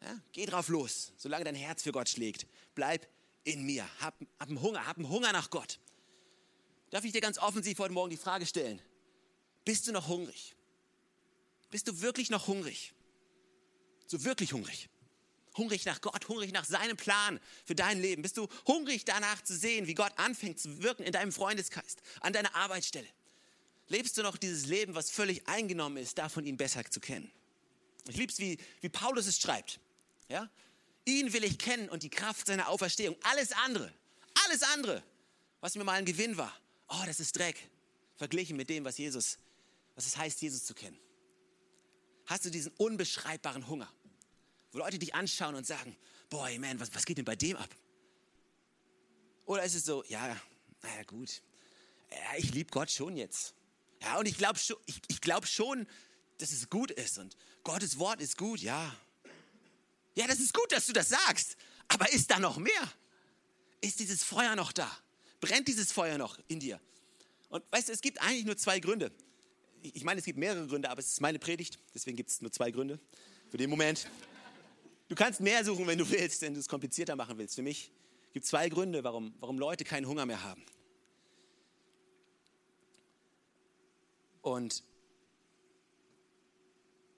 [0.02, 2.46] Ja, geh drauf los, solange dein Herz für Gott schlägt.
[2.74, 3.06] Bleib
[3.44, 5.78] in mir, hab, hab einen Hunger, hab einen Hunger nach Gott.
[6.90, 8.80] Darf ich dir ganz offensiv heute Morgen die Frage stellen,
[9.64, 10.54] bist du noch hungrig?
[11.70, 12.92] Bist du wirklich noch hungrig?
[14.06, 14.90] So wirklich hungrig?
[15.56, 18.22] Hungrig nach Gott, hungrig nach seinem Plan für dein Leben?
[18.22, 22.32] Bist du hungrig danach zu sehen, wie Gott anfängt zu wirken in deinem Freundeskreis, an
[22.32, 23.08] deiner Arbeitsstelle?
[23.88, 27.30] Lebst du noch dieses Leben, was völlig eingenommen ist, davon ihn besser zu kennen?
[28.08, 29.78] Ich liebe es, wie, wie Paulus es schreibt.
[30.28, 30.50] Ja?
[31.04, 33.16] Ihn will ich kennen und die Kraft seiner Auferstehung.
[33.22, 33.92] Alles andere,
[34.46, 35.02] alles andere,
[35.60, 36.56] was mir mal ein Gewinn war,
[36.88, 37.56] oh, das ist Dreck,
[38.16, 39.38] verglichen mit dem, was Jesus,
[39.94, 40.98] was es heißt, Jesus zu kennen.
[42.26, 43.92] Hast du diesen unbeschreibbaren Hunger?
[44.72, 45.96] Wo Leute dich anschauen und sagen,
[46.30, 47.68] boy, man, was, was geht denn bei dem ab?
[49.44, 50.36] Oder ist es so, ja,
[50.82, 51.42] naja, gut,
[52.10, 53.54] ja, ich liebe Gott schon jetzt.
[54.00, 55.86] Ja, und ich glaube schon, ich, ich glaub schon,
[56.38, 58.96] dass es gut ist und Gottes Wort ist gut, ja.
[60.14, 61.56] Ja, das ist gut, dass du das sagst.
[61.88, 62.92] Aber ist da noch mehr?
[63.80, 64.90] Ist dieses Feuer noch da?
[65.40, 66.80] Brennt dieses Feuer noch in dir?
[67.48, 69.12] Und weißt du, es gibt eigentlich nur zwei Gründe.
[69.82, 72.52] Ich meine, es gibt mehrere Gründe, aber es ist meine Predigt, deswegen gibt es nur
[72.52, 72.98] zwei Gründe
[73.50, 74.08] für den Moment.
[75.12, 77.56] Du kannst mehr suchen, wenn du willst, wenn du es komplizierter machen willst.
[77.56, 77.92] Für mich
[78.32, 80.64] gibt es zwei Gründe, warum, warum Leute keinen Hunger mehr haben.
[84.40, 84.82] Und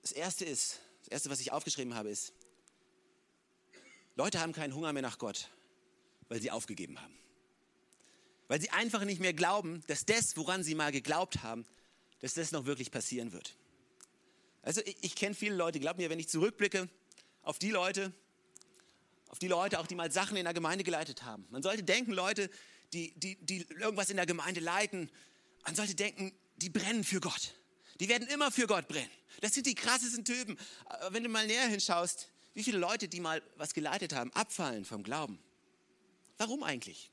[0.01, 2.33] das erste ist, das erste, was ich aufgeschrieben habe, ist,
[4.17, 5.49] Leute haben keinen Hunger mehr nach Gott,
[6.27, 7.17] weil sie aufgegeben haben.
[8.49, 11.65] Weil sie einfach nicht mehr glauben, dass das, woran sie mal geglaubt haben,
[12.19, 13.55] dass das noch wirklich passieren wird.
[14.63, 16.89] Also ich, ich kenne viele Leute, glaub mir, wenn ich zurückblicke
[17.45, 18.11] auf die Leute,
[19.29, 21.47] auf die Leute auch, die mal Sachen in der Gemeinde geleitet haben.
[21.49, 22.49] Man sollte denken, Leute,
[22.91, 25.09] die, die, die irgendwas in der Gemeinde leiten,
[25.63, 27.55] man sollte denken, die brennen für Gott.
[27.99, 29.09] Die werden immer für Gott brennen.
[29.41, 30.57] Das sind die krassesten Typen.
[30.85, 34.85] Aber wenn du mal näher hinschaust, wie viele Leute, die mal was geleitet haben, abfallen
[34.85, 35.39] vom Glauben.
[36.37, 37.11] Warum eigentlich?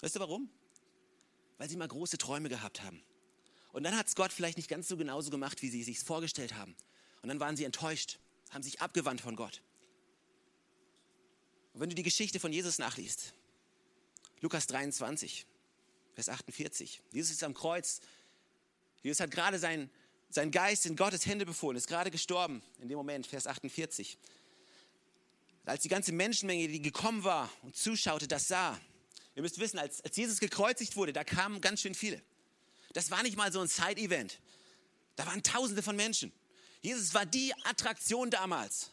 [0.00, 0.50] Weißt du warum?
[1.58, 3.02] Weil sie mal große Träume gehabt haben.
[3.72, 6.54] Und dann hat es Gott vielleicht nicht ganz so genauso gemacht, wie sie sich vorgestellt
[6.54, 6.76] haben.
[7.22, 8.18] Und dann waren sie enttäuscht,
[8.50, 9.62] haben sich abgewandt von Gott.
[11.72, 13.34] Und wenn du die Geschichte von Jesus nachliest,
[14.40, 15.46] Lukas 23,
[16.14, 18.00] Vers 48, Jesus ist am Kreuz.
[19.02, 19.90] Jesus hat gerade seinen,
[20.30, 24.16] seinen Geist in Gottes Hände befohlen, ist gerade gestorben in dem Moment, Vers 48.
[25.66, 28.80] Als die ganze Menschenmenge, die gekommen war und zuschaute, das sah,
[29.36, 32.22] Ihr müsst wissen, als, als Jesus gekreuzigt wurde, da kamen ganz schön viele.
[32.94, 34.40] Das war nicht mal so ein Side-Event.
[35.14, 36.32] Da waren Tausende von Menschen.
[36.86, 38.92] Jesus war die Attraktion damals.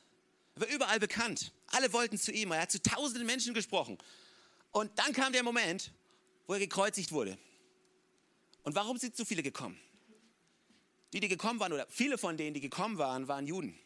[0.55, 1.51] Er war überall bekannt.
[1.67, 2.51] Alle wollten zu ihm.
[2.51, 3.99] Er hat zu tausenden Menschen gesprochen.
[4.71, 5.91] Und dann kam der Moment,
[6.47, 7.37] wo er gekreuzigt wurde.
[8.63, 9.79] Und warum sind so viele gekommen?
[11.13, 13.77] Die, die gekommen waren, oder viele von denen, die gekommen waren, waren Juden.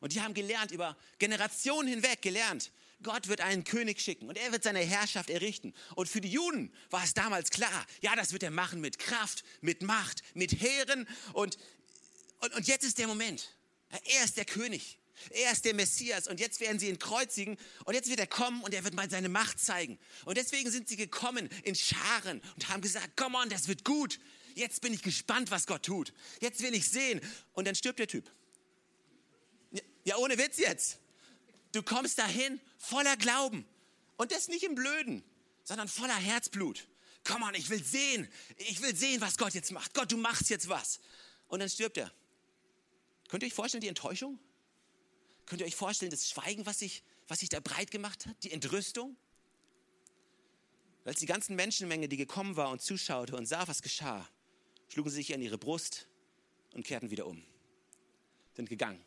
[0.00, 2.70] Und die haben gelernt, über Generationen hinweg gelernt,
[3.02, 5.72] Gott wird einen König schicken und er wird seine Herrschaft errichten.
[5.94, 9.42] Und für die Juden war es damals klar, ja, das wird er machen mit Kraft,
[9.62, 11.08] mit Macht, mit Heeren.
[11.32, 11.56] Und,
[12.44, 13.50] und, und jetzt ist der Moment.
[14.04, 14.98] Er ist der König.
[15.30, 18.62] Er ist der Messias und jetzt werden sie ihn kreuzigen und jetzt wird er kommen
[18.62, 19.98] und er wird mal seine Macht zeigen.
[20.24, 24.18] Und deswegen sind sie gekommen in Scharen und haben gesagt, come on, das wird gut.
[24.54, 26.12] Jetzt bin ich gespannt, was Gott tut.
[26.40, 27.20] Jetzt will ich sehen.
[27.52, 28.30] Und dann stirbt der Typ.
[30.04, 30.98] Ja, ohne Witz jetzt.
[31.72, 33.64] Du kommst dahin voller Glauben.
[34.16, 35.24] Und das nicht im Blöden,
[35.64, 36.86] sondern voller Herzblut.
[37.24, 38.28] Komm on, ich will sehen.
[38.58, 39.94] Ich will sehen, was Gott jetzt macht.
[39.94, 41.00] Gott, du machst jetzt was.
[41.48, 42.12] Und dann stirbt er.
[43.28, 44.38] Könnt ihr euch vorstellen, die Enttäuschung?
[45.46, 48.42] Könnt ihr euch vorstellen, das Schweigen, was sich, was sich da breit gemacht hat?
[48.44, 49.16] Die Entrüstung?
[51.04, 54.26] Als die ganzen Menschenmenge, die gekommen war und zuschaute und sah, was geschah,
[54.88, 56.06] schlugen sie sich an ihre Brust
[56.72, 57.44] und kehrten wieder um.
[58.54, 59.04] Sind gegangen.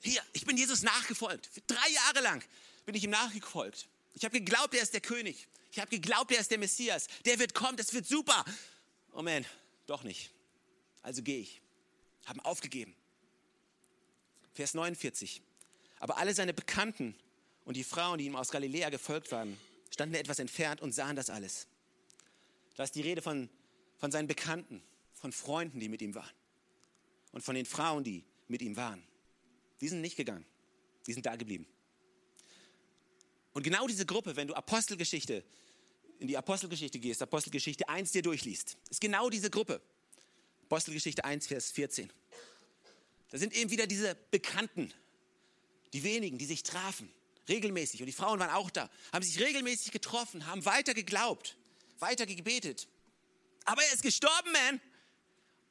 [0.00, 1.46] Hier, ich bin Jesus nachgefolgt.
[1.46, 2.42] Für drei Jahre lang
[2.86, 3.88] bin ich ihm nachgefolgt.
[4.14, 5.48] Ich habe geglaubt, er ist der König.
[5.70, 7.06] Ich habe geglaubt, er ist der Messias.
[7.24, 8.44] Der wird kommen, das wird super.
[9.12, 9.44] Oh man,
[9.86, 10.30] doch nicht.
[11.02, 11.60] Also gehe ich.
[12.28, 12.94] Haben aufgegeben.
[14.52, 15.42] Vers 49.
[15.98, 17.14] Aber alle seine Bekannten
[17.64, 19.58] und die Frauen, die ihm aus Galiläa gefolgt waren,
[19.90, 21.66] standen etwas entfernt und sahen das alles.
[22.76, 23.48] Da ist die Rede von,
[23.96, 24.82] von seinen Bekannten,
[25.14, 26.30] von Freunden, die mit ihm waren.
[27.32, 29.02] Und von den Frauen, die mit ihm waren.
[29.80, 30.46] Die sind nicht gegangen.
[31.06, 31.66] Die sind da geblieben.
[33.52, 35.44] Und genau diese Gruppe, wenn du Apostelgeschichte,
[36.18, 39.80] in die Apostelgeschichte gehst, Apostelgeschichte 1 dir durchliest, ist genau diese Gruppe.
[40.68, 42.12] Apostelgeschichte 1, Vers 14.
[43.30, 44.92] Da sind eben wieder diese Bekannten,
[45.94, 47.10] die wenigen, die sich trafen,
[47.48, 48.00] regelmäßig.
[48.00, 51.56] Und die Frauen waren auch da, haben sich regelmäßig getroffen, haben weiter geglaubt,
[52.00, 52.86] weiter gebetet.
[53.64, 54.80] Aber er ist gestorben, man.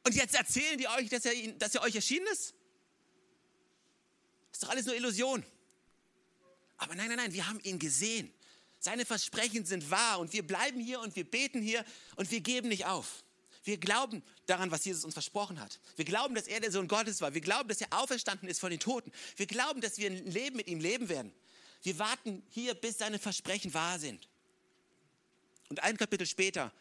[0.03, 2.55] Und jetzt erzählen die euch, dass er, dass er euch erschienen ist?
[4.51, 5.45] Ist doch alles nur Illusion.
[6.77, 8.33] Aber nein, nein, nein, wir haben ihn gesehen.
[8.79, 12.69] Seine Versprechen sind wahr und wir bleiben hier und wir beten hier und wir geben
[12.69, 13.23] nicht auf.
[13.67, 15.81] Wir glauben daran, was Jesus uns versprochen hat.
[15.97, 17.33] Wir glauben, dass er der Sohn Gottes war.
[17.33, 19.11] Wir glauben, dass er auferstanden ist von den Toten.
[19.35, 21.33] Wir glauben, dass wir ein Leben mit ihm leben werden.
[21.83, 24.29] Wir warten hier, bis seine Versprechen wahr sind.
[25.67, 26.71] Und ein Kapitel später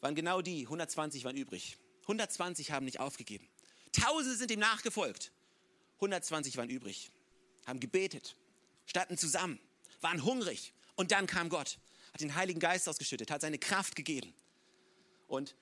[0.00, 1.78] waren genau die, 120 waren übrig.
[2.02, 3.46] 120 haben nicht aufgegeben.
[3.92, 5.30] Tausende sind ihm nachgefolgt.
[5.98, 7.12] 120 waren übrig,
[7.66, 8.34] haben gebetet,
[8.86, 9.60] standen zusammen,
[10.00, 10.72] waren hungrig.
[10.96, 11.78] Und dann kam Gott,
[12.12, 14.34] hat den Heiligen Geist ausgeschüttet, hat seine Kraft gegeben.
[15.28, 15.54] Und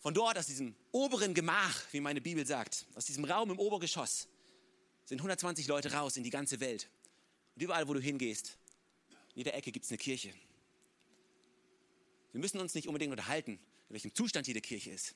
[0.00, 4.28] von dort, aus diesem oberen Gemach, wie meine Bibel sagt, aus diesem Raum im Obergeschoss,
[5.04, 6.88] sind 120 Leute raus in die ganze Welt.
[7.54, 8.56] Und überall, wo du hingehst,
[9.34, 10.32] in jeder Ecke gibt es eine Kirche.
[12.32, 13.52] Wir müssen uns nicht unbedingt unterhalten.
[13.88, 15.14] in welchem Zustand jede Kirche ist.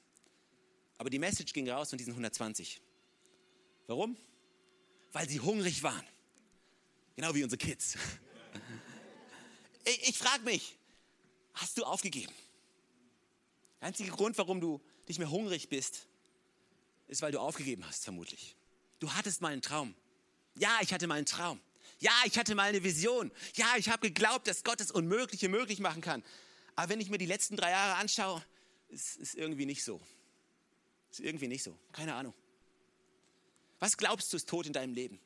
[0.98, 2.80] Aber die Message ging raus von diesen 120.
[3.86, 4.16] Warum?
[5.12, 6.06] Weil sie hungrig waren.
[7.16, 7.96] Genau wie unsere Kids.
[9.86, 10.78] Ich, ich frage mich,
[11.52, 12.32] hast du aufgegeben?
[13.84, 16.06] Der einzige Grund, warum du nicht mehr hungrig bist,
[17.06, 18.56] ist, weil du aufgegeben hast, vermutlich.
[18.98, 19.94] Du hattest mal einen Traum.
[20.54, 21.60] Ja, ich hatte mal einen Traum.
[21.98, 23.30] Ja, ich hatte mal eine Vision.
[23.56, 26.24] Ja, ich habe geglaubt, dass Gott das Unmögliche möglich machen kann.
[26.76, 28.42] Aber wenn ich mir die letzten drei Jahre anschaue,
[28.88, 30.00] ist es irgendwie nicht so.
[31.10, 31.78] Ist irgendwie nicht so.
[31.92, 32.32] Keine Ahnung.
[33.80, 35.20] Was glaubst du ist tot in deinem Leben?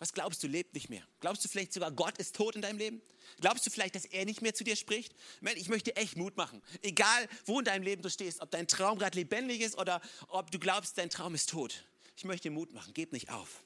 [0.00, 1.06] Was glaubst du lebt nicht mehr?
[1.20, 3.02] Glaubst du vielleicht sogar Gott ist tot in deinem Leben?
[3.40, 5.14] Glaubst du vielleicht, dass er nicht mehr zu dir spricht?
[5.54, 6.62] Ich möchte echt Mut machen.
[6.82, 10.50] Egal, wo in deinem Leben du stehst, ob dein Traum gerade lebendig ist oder ob
[10.50, 11.84] du glaubst, dein Traum ist tot.
[12.16, 12.92] Ich möchte Mut machen.
[12.94, 13.62] Gib nicht auf.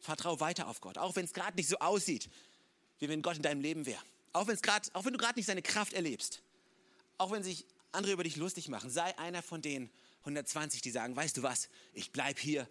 [0.00, 2.30] Vertrau weiter auf Gott, auch wenn es gerade nicht so aussieht,
[3.00, 4.02] wie wenn Gott in deinem Leben wäre.
[4.32, 6.42] Auch, auch wenn du gerade nicht seine Kraft erlebst.
[7.18, 8.88] Auch wenn sich andere über dich lustig machen.
[8.88, 9.90] Sei einer von den
[10.20, 12.68] 120, die sagen, weißt du was, ich bleibe hier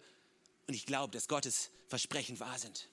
[0.66, 2.88] und ich glaube, dass Gottes Versprechen wahr sind.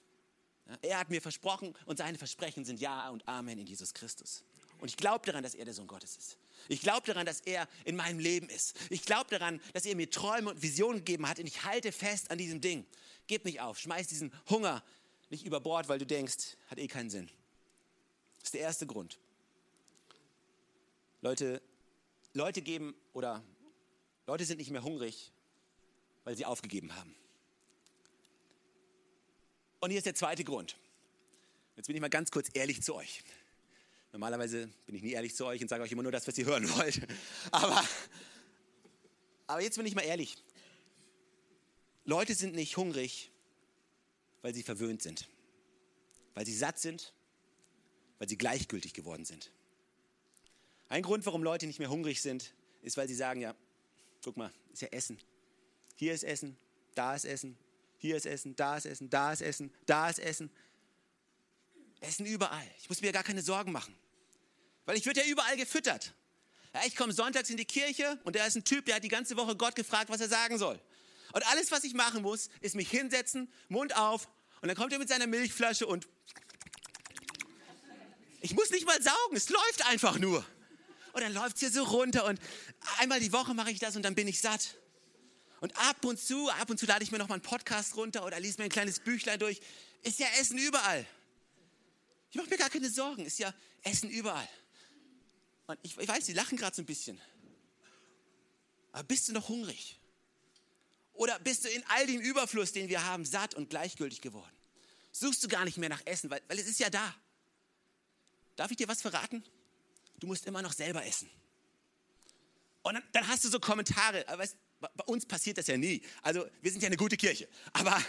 [0.82, 4.42] Er hat mir versprochen und seine Versprechen sind Ja und Amen in Jesus Christus.
[4.78, 6.38] Und ich glaube daran, dass er der Sohn Gottes ist.
[6.68, 8.76] Ich glaube daran, dass er in meinem Leben ist.
[8.88, 12.30] Ich glaube daran, dass er mir Träume und Visionen gegeben hat und ich halte fest
[12.30, 12.86] an diesem Ding.
[13.26, 14.82] Gib nicht auf, schmeiß diesen Hunger
[15.28, 17.30] nicht über Bord, weil du denkst, hat eh keinen Sinn.
[18.38, 19.18] Das ist der erste Grund.
[21.20, 21.62] Leute,
[22.32, 23.44] Leute geben oder
[24.26, 25.32] Leute sind nicht mehr hungrig,
[26.24, 27.14] weil sie aufgegeben haben.
[29.80, 30.76] Und hier ist der zweite Grund.
[31.76, 33.22] Jetzt bin ich mal ganz kurz ehrlich zu euch.
[34.12, 36.44] Normalerweise bin ich nie ehrlich zu euch und sage euch immer nur das, was ihr
[36.44, 37.00] hören wollt.
[37.50, 37.82] Aber,
[39.46, 40.36] aber jetzt bin ich mal ehrlich.
[42.04, 43.30] Leute sind nicht hungrig,
[44.42, 45.28] weil sie verwöhnt sind,
[46.34, 47.12] weil sie satt sind,
[48.18, 49.50] weil sie gleichgültig geworden sind.
[50.88, 53.54] Ein Grund, warum Leute nicht mehr hungrig sind, ist, weil sie sagen, ja,
[54.22, 55.18] guck mal, ist ja Essen.
[55.96, 56.56] Hier ist Essen,
[56.94, 57.56] da ist Essen,
[58.00, 60.50] hier ist Essen, da ist Essen, da ist Essen, da ist Essen.
[62.00, 62.66] Essen überall.
[62.78, 63.94] Ich muss mir gar keine Sorgen machen.
[64.86, 66.14] Weil ich würde ja überall gefüttert.
[66.72, 69.08] Ja, ich komme sonntags in die Kirche und da ist ein Typ, der hat die
[69.08, 70.80] ganze Woche Gott gefragt, was er sagen soll.
[71.32, 74.28] Und alles, was ich machen muss, ist mich hinsetzen, Mund auf
[74.62, 76.08] und dann kommt er mit seiner Milchflasche und
[78.40, 80.42] ich muss nicht mal saugen, es läuft einfach nur.
[81.12, 82.40] Und dann läuft es hier so runter und
[82.98, 84.76] einmal die Woche mache ich das und dann bin ich satt.
[85.60, 88.24] Und ab und zu, ab und zu lade ich mir noch mal einen Podcast runter
[88.24, 89.60] oder lese mir ein kleines Büchlein durch.
[90.02, 91.06] Ist ja Essen überall.
[92.30, 93.26] Ich mache mir gar keine Sorgen.
[93.26, 94.48] Ist ja Essen überall.
[95.66, 97.20] Und ich, ich weiß, sie lachen gerade so ein bisschen.
[98.92, 100.00] Aber bist du noch hungrig?
[101.12, 104.56] Oder bist du in all dem Überfluss, den wir haben, satt und gleichgültig geworden?
[105.12, 107.14] Suchst du gar nicht mehr nach Essen, weil, weil es ist ja da.
[108.56, 109.44] Darf ich dir was verraten?
[110.18, 111.28] Du musst immer noch selber essen.
[112.82, 114.24] Und dann, dann hast du so Kommentare.
[114.26, 116.02] Weißt, bei uns passiert das ja nie.
[116.22, 117.48] Also wir sind ja eine gute Kirche.
[117.72, 118.02] Aber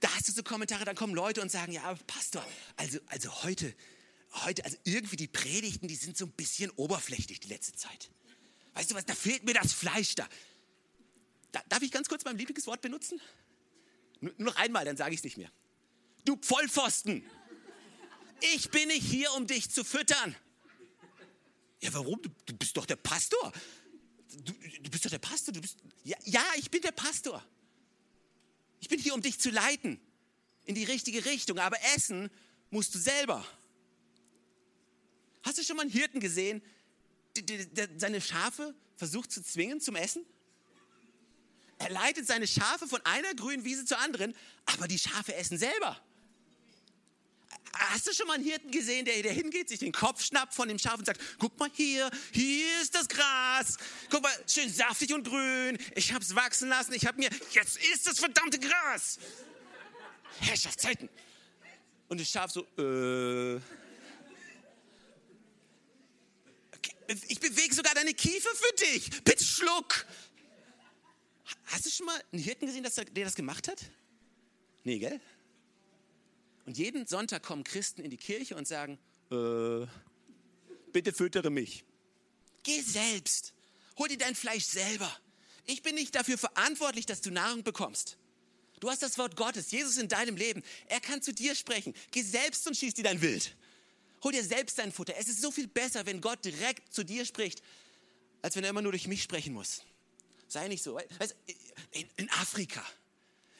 [0.00, 2.44] da hast du so Kommentare, dann kommen Leute und sagen, ja, Pastor,
[2.76, 3.74] also, also heute,
[4.44, 8.10] heute, also irgendwie die Predigten, die sind so ein bisschen oberflächlich die letzte Zeit.
[8.74, 10.28] Weißt du was, da fehlt mir das Fleisch da.
[11.52, 13.20] da darf ich ganz kurz mein Lieblingswort benutzen?
[14.20, 15.50] Nur, noch einmal, dann sage ich es nicht mehr.
[16.24, 17.24] Du Vollpfosten!
[18.54, 20.36] Ich bin nicht hier, um dich zu füttern.
[21.80, 22.20] Ja, warum?
[22.20, 23.52] Du, du bist doch der Pastor
[24.42, 25.52] du, du bist doch der Pastor.
[25.52, 27.44] Du bist, ja, ja, ich bin der Pastor.
[28.80, 30.00] Ich bin hier, um dich zu leiten
[30.64, 31.58] in die richtige Richtung.
[31.58, 32.30] Aber essen
[32.70, 33.44] musst du selber.
[35.42, 36.62] Hast du schon mal einen Hirten gesehen,
[37.36, 40.24] der, der seine Schafe versucht zu zwingen zum Essen?
[41.78, 46.00] Er leitet seine Schafe von einer grünen Wiese zur anderen, aber die Schafe essen selber.
[47.78, 50.68] Hast du schon mal einen Hirten gesehen, der, der hingeht, sich den Kopf schnappt von
[50.68, 53.76] dem Schaf und sagt, guck mal hier, hier ist das Gras.
[54.10, 55.78] Guck mal, schön saftig und grün.
[55.94, 56.94] Ich hab's wachsen lassen.
[56.94, 59.18] Ich hab mir, jetzt ist das verdammte Gras.
[60.40, 61.08] Herrschaftszeiten.
[62.08, 63.60] Und das Schaf so, äh.
[67.28, 69.22] Ich bewege sogar deine Kiefer für dich.
[69.22, 70.06] Bitte schluck.
[71.66, 73.80] Hast du schon mal einen Hirten gesehen, der das gemacht hat?
[74.82, 75.20] Nee, gell?
[76.66, 78.98] Und jeden Sonntag kommen Christen in die Kirche und sagen,
[79.30, 79.86] äh,
[80.92, 81.84] bitte füttere mich.
[82.64, 83.54] Geh selbst.
[83.96, 85.10] Hol dir dein Fleisch selber.
[85.64, 88.18] Ich bin nicht dafür verantwortlich, dass du Nahrung bekommst.
[88.80, 90.62] Du hast das Wort Gottes, Jesus in deinem Leben.
[90.88, 91.94] Er kann zu dir sprechen.
[92.10, 93.56] Geh selbst und schieß dir dein Wild.
[94.24, 95.14] Hol dir selbst dein Futter.
[95.16, 97.62] Es ist so viel besser, wenn Gott direkt zu dir spricht,
[98.42, 99.82] als wenn er immer nur durch mich sprechen muss.
[100.48, 100.98] Sei nicht so.
[102.16, 102.84] In Afrika,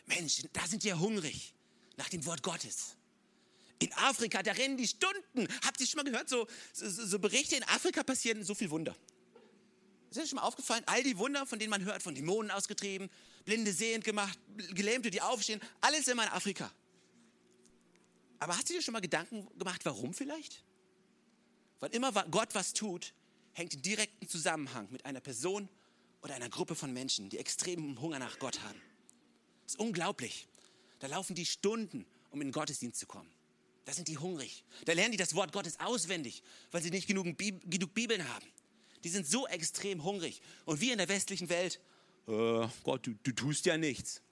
[0.07, 1.55] Mensch, da sind die ja hungrig
[1.97, 2.97] nach dem Wort Gottes.
[3.79, 5.49] In Afrika, da rennen die Stunden.
[5.65, 8.97] Habt ihr schon mal gehört, so, so, so Berichte in Afrika passieren so viel Wunder.
[10.11, 10.83] Ist dir schon mal aufgefallen?
[10.87, 13.11] All die Wunder, von denen man hört, von Dämonen ausgetrieben,
[13.45, 14.39] Blinde sehend gemacht,
[14.73, 16.71] Gelähmte, die aufstehen, alles immer in Afrika.
[18.39, 20.63] Aber hast du dir schon mal Gedanken gemacht, warum vielleicht?
[21.81, 23.13] Weil immer Gott was tut,
[23.53, 25.69] hängt in direkten Zusammenhang mit einer Person
[26.23, 28.81] oder einer Gruppe von Menschen, die extremen Hunger nach Gott haben.
[29.65, 30.49] Das ist unglaublich.
[30.99, 33.31] Da laufen die Stunden, um in den Gottesdienst zu kommen.
[33.85, 34.65] Da sind die hungrig.
[34.85, 38.47] Da lernen die das Wort Gottes auswendig, weil sie nicht genug, genug Bibeln haben.
[39.05, 40.43] Die sind so extrem hungrig.
[40.65, 41.81] Und wir in der westlichen Welt,
[42.27, 44.23] äh, Gott, du, du tust ja nichts.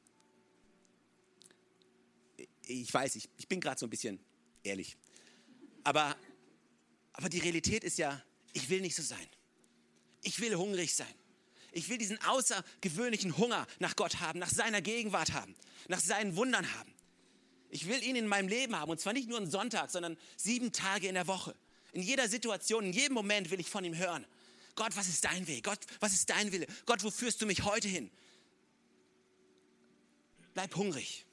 [2.67, 4.19] Ich weiß, ich, ich bin gerade so ein bisschen
[4.65, 4.97] ehrlich.
[5.85, 6.17] Aber,
[7.13, 8.21] aber die Realität ist ja,
[8.53, 9.27] ich will nicht so sein.
[10.23, 11.15] Ich will hungrig sein.
[11.75, 15.57] Ich will diesen außergewöhnlichen Hunger nach Gott haben, nach seiner Gegenwart haben,
[15.89, 16.95] nach seinen Wundern haben.
[17.69, 20.71] Ich will ihn in meinem Leben haben und zwar nicht nur einen Sonntag, sondern sieben
[20.73, 21.57] Tage in der Woche.
[21.93, 24.25] In jeder Situation, in jedem Moment will ich von ihm hören.
[24.77, 25.65] Gott, was ist dein Weg?
[25.65, 26.69] Gott, was ist dein Wille?
[26.87, 28.09] Gott, wo führst du mich heute hin?
[30.55, 31.27] Bleib hungrig.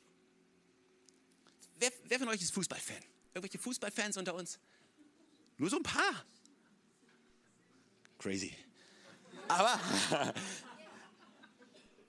[1.80, 3.04] Wer, wer von euch ist Fußballfan?
[3.36, 4.60] Irgendwelche Fußballfans unter uns?
[5.58, 6.25] Nur so ein paar.
[8.17, 8.56] Crazy.
[9.52, 9.80] Aber,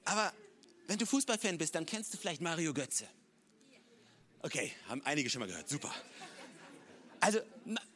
[0.05, 0.33] aber
[0.87, 3.07] wenn du Fußballfan bist, dann kennst du vielleicht Mario Götze.
[4.41, 5.69] Okay, haben einige schon mal gehört.
[5.69, 5.95] Super.
[7.21, 7.41] Also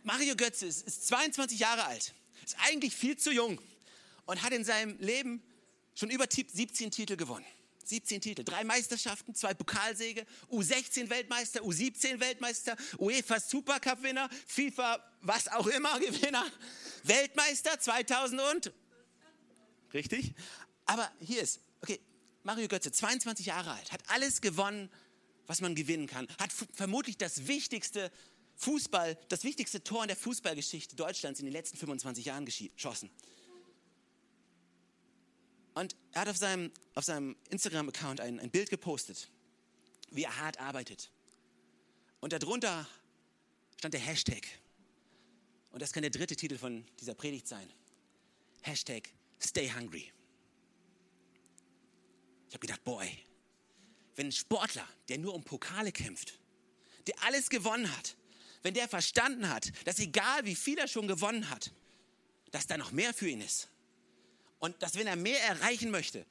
[0.05, 3.61] Mario Götze ist, ist 22 Jahre alt, ist eigentlich viel zu jung
[4.27, 5.43] und hat in seinem Leben
[5.95, 7.47] schon über 17 Titel gewonnen.
[7.85, 15.47] 17 Titel, drei Meisterschaften, zwei Pokalsäge, U16 Weltmeister, U17 Weltmeister, UEFA Supercup Winner, FIFA was
[15.49, 16.45] auch immer Gewinner,
[17.05, 18.73] Weltmeister 2000 und
[19.97, 20.35] richtig?
[20.85, 22.01] Aber hier ist, okay,
[22.45, 24.89] Mario Götze, 22 Jahre alt, hat alles gewonnen,
[25.47, 28.11] was man gewinnen kann, hat vermutlich das wichtigste
[28.57, 33.11] Fußball, das wichtigste Tor in der Fußballgeschichte Deutschlands in den letzten 25 Jahren geschossen.
[35.75, 39.29] Und er hat auf seinem, auf seinem Instagram-Account ein, ein Bild gepostet,
[40.11, 41.11] wie er hart arbeitet.
[42.21, 42.89] Und darunter
[43.77, 44.47] stand der Hashtag.
[45.71, 47.69] Und das kann der dritte Titel von dieser Predigt sein.
[48.63, 50.13] Hashtag Stay Hungry.
[52.49, 53.09] Ich habe gedacht, boy,
[54.15, 56.39] wenn ein Sportler, der nur um Pokale kämpft,
[57.07, 58.17] der alles gewonnen hat,
[58.63, 61.73] wenn der verstanden hat, dass egal wie viel er schon gewonnen hat,
[62.51, 63.69] dass da noch mehr für ihn ist,
[64.59, 66.25] und dass wenn er mehr erreichen möchte,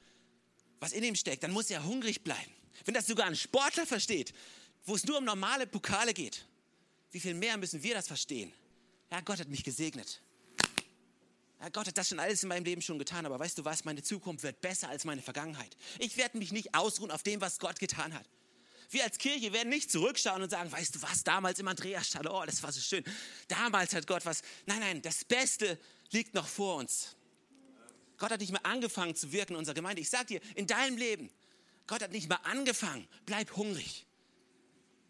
[0.80, 2.52] was in ihm steckt, dann muss er hungrig bleiben.
[2.84, 4.34] Wenn das sogar ein Sportler versteht,
[4.84, 6.44] wo es nur um normale Pokale geht,
[7.12, 8.52] wie viel mehr müssen wir das verstehen?
[9.10, 10.20] Ja, Gott hat mich gesegnet.
[11.60, 13.84] Ja, Gott hat das schon alles in meinem Leben schon getan, aber weißt du was,
[13.84, 15.76] meine Zukunft wird besser als meine Vergangenheit.
[15.98, 18.28] Ich werde mich nicht ausruhen auf dem, was Gott getan hat.
[18.90, 22.44] Wir als Kirche werden nicht zurückschauen und sagen, weißt du was, damals im Andreasstall, oh,
[22.44, 23.02] das war so schön.
[23.48, 24.42] Damals hat Gott was.
[24.66, 25.78] Nein, nein, das Beste
[26.10, 27.16] liegt noch vor uns.
[28.18, 30.00] Gott hat nicht mehr angefangen zu wirken in unserer Gemeinde.
[30.00, 31.30] Ich sage dir, in deinem Leben,
[31.86, 33.08] Gott hat nicht mehr angefangen.
[33.24, 34.06] Bleib hungrig.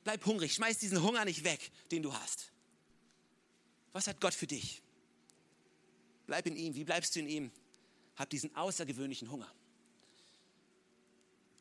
[0.04, 0.54] Bleib hungrig.
[0.54, 2.52] Schmeiß diesen Hunger nicht weg, den du hast.
[3.92, 4.82] Was hat Gott für dich?
[6.26, 6.74] Bleib in ihm.
[6.74, 7.50] Wie bleibst du in ihm?
[8.16, 9.50] Hab diesen außergewöhnlichen Hunger.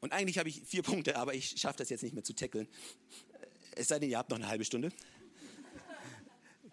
[0.02, 2.68] Und eigentlich habe ich vier Punkte, aber ich schaffe das jetzt nicht mehr zu tackeln.
[3.76, 4.92] Es sei denn, ihr habt noch eine halbe Stunde.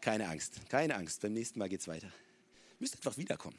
[0.01, 1.21] Keine Angst, keine Angst.
[1.21, 2.13] Beim nächsten Mal geht es weiter.
[2.79, 3.57] Müsst einfach wiederkommen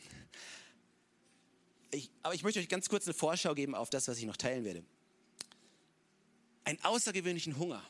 [1.93, 4.37] ich, aber ich möchte euch ganz kurz eine Vorschau geben auf das, was ich noch
[4.37, 4.83] teilen werde.
[6.65, 7.83] Ein außergewöhnlichen Hunger,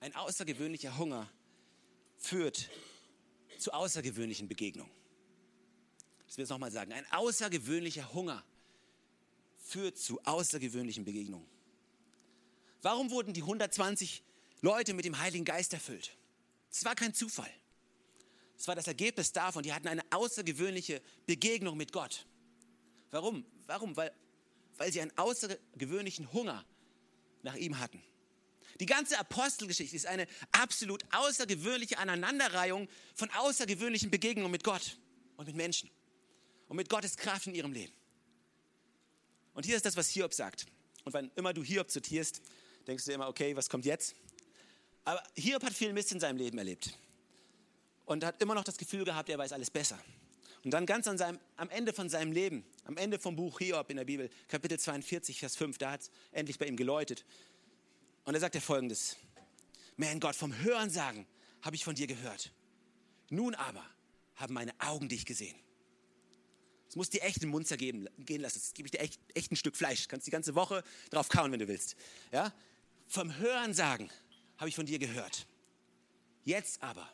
[0.00, 1.30] ein außergewöhnlicher Hunger
[2.18, 2.70] führt
[3.58, 4.92] zu außergewöhnlichen Begegnungen.
[6.34, 6.92] Ich will es nochmal sagen.
[6.92, 8.42] Ein außergewöhnlicher Hunger
[9.56, 11.46] führt zu außergewöhnlichen Begegnungen.
[12.82, 14.20] Warum wurden die 120
[14.60, 16.10] Leute mit dem Heiligen Geist erfüllt?
[16.72, 17.52] Es war kein Zufall.
[18.58, 22.26] Es war das Ergebnis davon, die hatten eine außergewöhnliche Begegnung mit Gott.
[23.12, 23.46] Warum?
[23.68, 23.96] Warum?
[23.96, 24.12] Weil,
[24.76, 26.64] weil sie einen außergewöhnlichen Hunger
[27.44, 28.02] nach ihm hatten.
[28.80, 34.98] Die ganze Apostelgeschichte ist eine absolut außergewöhnliche Aneinanderreihung von außergewöhnlichen Begegnungen mit Gott
[35.36, 35.88] und mit Menschen
[36.68, 37.92] und mit Gottes Kraft in ihrem Leben.
[39.54, 40.66] Und hier ist das, was Hiob sagt.
[41.04, 42.40] Und wann immer du Hiob zitierst,
[42.86, 44.14] denkst du immer, okay, was kommt jetzt?
[45.04, 46.96] Aber Hiob hat viel Mist in seinem Leben erlebt
[48.06, 49.98] und hat immer noch das Gefühl gehabt, er weiß alles besser.
[50.64, 53.90] Und dann ganz an seinem, am Ende von seinem Leben, am Ende vom Buch Hiob
[53.90, 57.24] in der Bibel, Kapitel 42, Vers 5, da hat es endlich bei ihm geläutet.
[58.24, 59.16] Und da sagt er folgendes:
[59.96, 61.26] Mein Gott, vom Hörensagen
[61.60, 62.50] habe ich von dir gehört.
[63.28, 63.84] Nun aber
[64.36, 65.56] haben meine Augen dich gesehen.
[66.94, 68.60] Es muss dir echt den Mund zergeben, gehen lassen.
[68.60, 70.04] Das gebe ich dir echt, echt ein Stück Fleisch.
[70.04, 71.96] Du kannst die ganze Woche drauf kauen, wenn du willst.
[72.30, 72.54] Ja?
[73.08, 74.12] Vom Hörensagen
[74.58, 75.48] habe ich von dir gehört.
[76.44, 77.12] Jetzt aber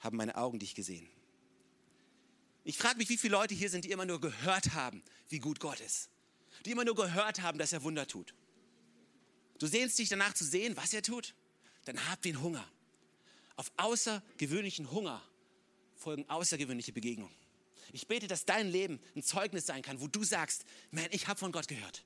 [0.00, 1.08] haben meine Augen dich gesehen.
[2.62, 5.60] Ich frage mich, wie viele Leute hier sind, die immer nur gehört haben, wie gut
[5.60, 6.10] Gott ist.
[6.66, 8.34] Die immer nur gehört haben, dass er Wunder tut.
[9.58, 11.34] Du sehnst dich danach zu sehen, was er tut?
[11.86, 12.70] Dann hab den Hunger.
[13.56, 15.22] Auf außergewöhnlichen Hunger
[15.96, 17.34] folgen außergewöhnliche Begegnungen.
[17.92, 21.38] Ich bete, dass dein Leben ein Zeugnis sein kann, wo du sagst, man, ich habe
[21.38, 22.04] von Gott gehört.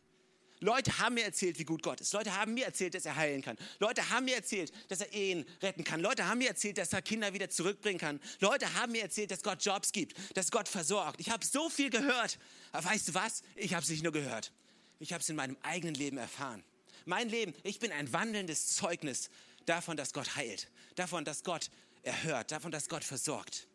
[0.60, 2.12] Leute haben mir erzählt, wie gut Gott ist.
[2.14, 3.58] Leute haben mir erzählt, dass er heilen kann.
[3.80, 6.00] Leute haben mir erzählt, dass er Ehen retten kann.
[6.00, 8.20] Leute haben mir erzählt, dass er Kinder wieder zurückbringen kann.
[8.40, 11.20] Leute haben mir erzählt, dass Gott Jobs gibt, dass Gott versorgt.
[11.20, 12.38] Ich habe so viel gehört.
[12.72, 13.42] Aber weißt du was?
[13.56, 14.52] Ich habe es nicht nur gehört.
[15.00, 16.64] Ich habe es in meinem eigenen Leben erfahren.
[17.04, 19.28] Mein Leben, ich bin ein wandelndes Zeugnis
[19.66, 20.70] davon, dass Gott heilt.
[20.94, 21.70] Davon, dass Gott
[22.02, 22.52] erhört.
[22.52, 23.66] Davon, dass Gott versorgt.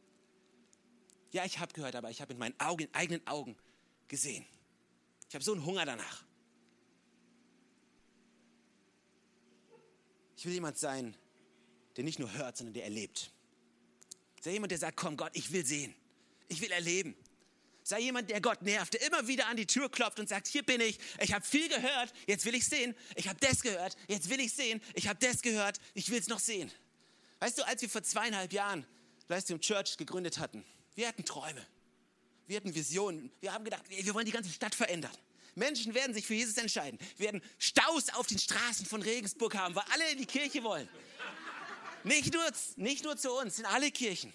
[1.32, 3.56] Ja, ich habe gehört, aber ich habe in meinen Augen, eigenen Augen
[4.08, 4.46] gesehen.
[5.28, 6.24] Ich habe so einen Hunger danach.
[10.36, 11.16] Ich will jemand sein,
[11.98, 13.32] der nicht nur hört, sondern der erlebt.
[14.42, 15.94] Sei jemand, der sagt, komm Gott, ich will sehen.
[16.48, 17.16] Ich will erleben.
[17.84, 20.64] Sei jemand, der Gott nervt, der immer wieder an die Tür klopft und sagt, hier
[20.64, 22.96] bin ich, ich habe viel gehört, jetzt will ich sehen.
[23.16, 24.82] Ich habe das gehört, jetzt will ich sehen.
[24.94, 26.72] Ich habe das gehört, ich will es noch sehen.
[27.40, 28.86] Weißt du, als wir vor zweieinhalb Jahren
[29.28, 30.64] Livestream Church gegründet hatten,
[31.00, 31.66] wir hatten Träume,
[32.46, 35.16] wir hatten Visionen, wir haben gedacht, wir wollen die ganze Stadt verändern.
[35.56, 37.00] Menschen werden sich für Jesus entscheiden.
[37.18, 40.88] Wir werden Staus auf den Straßen von Regensburg haben, weil alle in die Kirche wollen.
[42.04, 42.46] Nicht nur,
[42.76, 44.34] nicht nur zu uns, in alle Kirchen.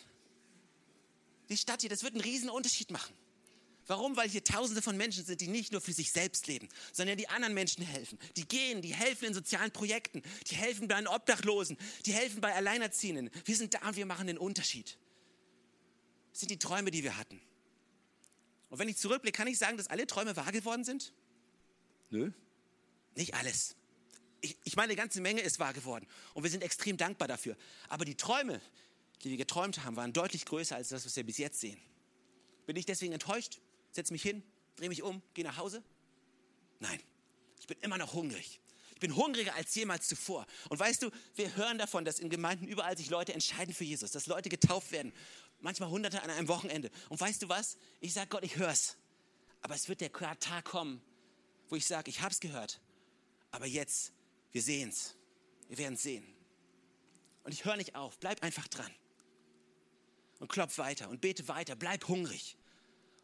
[1.50, 3.14] Die Stadt hier, das wird einen riesen Unterschied machen.
[3.86, 4.16] Warum?
[4.16, 7.28] Weil hier Tausende von Menschen sind, die nicht nur für sich selbst leben, sondern die
[7.28, 8.18] anderen Menschen helfen.
[8.36, 12.54] Die gehen, die helfen in sozialen Projekten, die helfen bei den Obdachlosen, die helfen bei
[12.54, 13.30] Alleinerziehenden.
[13.44, 14.96] Wir sind da und wir machen den Unterschied.
[16.35, 17.41] Sind die Träume, die wir hatten.
[18.68, 21.12] Und wenn ich zurückblicke, kann ich sagen, dass alle Träume wahr geworden sind?
[22.11, 22.32] Nö.
[23.14, 23.76] Nicht alles.
[24.41, 26.07] Ich, ich meine, eine ganze Menge ist wahr geworden.
[26.35, 27.57] Und wir sind extrem dankbar dafür.
[27.89, 28.61] Aber die Träume,
[29.22, 31.80] die wir geträumt haben, waren deutlich größer als das, was wir bis jetzt sehen.
[32.66, 33.61] Bin ich deswegen enttäuscht?
[33.93, 34.43] Setz mich hin,
[34.74, 35.85] drehe mich um, gehe nach Hause?
[36.80, 37.01] Nein.
[37.61, 38.61] Ich bin immer noch hungrig.
[38.95, 40.47] Ich bin hungriger als jemals zuvor.
[40.68, 44.11] Und weißt du, wir hören davon, dass in Gemeinden überall sich Leute entscheiden für Jesus,
[44.11, 45.12] dass Leute getauft werden
[45.64, 46.90] manchmal Hunderte an einem Wochenende.
[47.08, 47.78] Und weißt du was?
[48.00, 48.96] Ich sage Gott, ich höre es.
[49.62, 51.00] Aber es wird der Tag kommen,
[51.68, 52.80] wo ich sage, ich habe es gehört.
[53.50, 54.12] Aber jetzt,
[54.52, 55.16] wir sehen es.
[55.68, 56.24] Wir werden es sehen.
[57.44, 58.18] Und ich höre nicht auf.
[58.18, 58.90] Bleib einfach dran.
[60.38, 61.74] Und klopf weiter und bete weiter.
[61.76, 62.56] Bleib hungrig.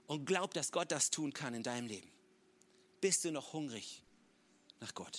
[0.07, 2.11] Und glaub, dass Gott das tun kann in deinem Leben.
[3.03, 4.03] Bist du noch hungrig
[4.81, 5.19] nach Gott?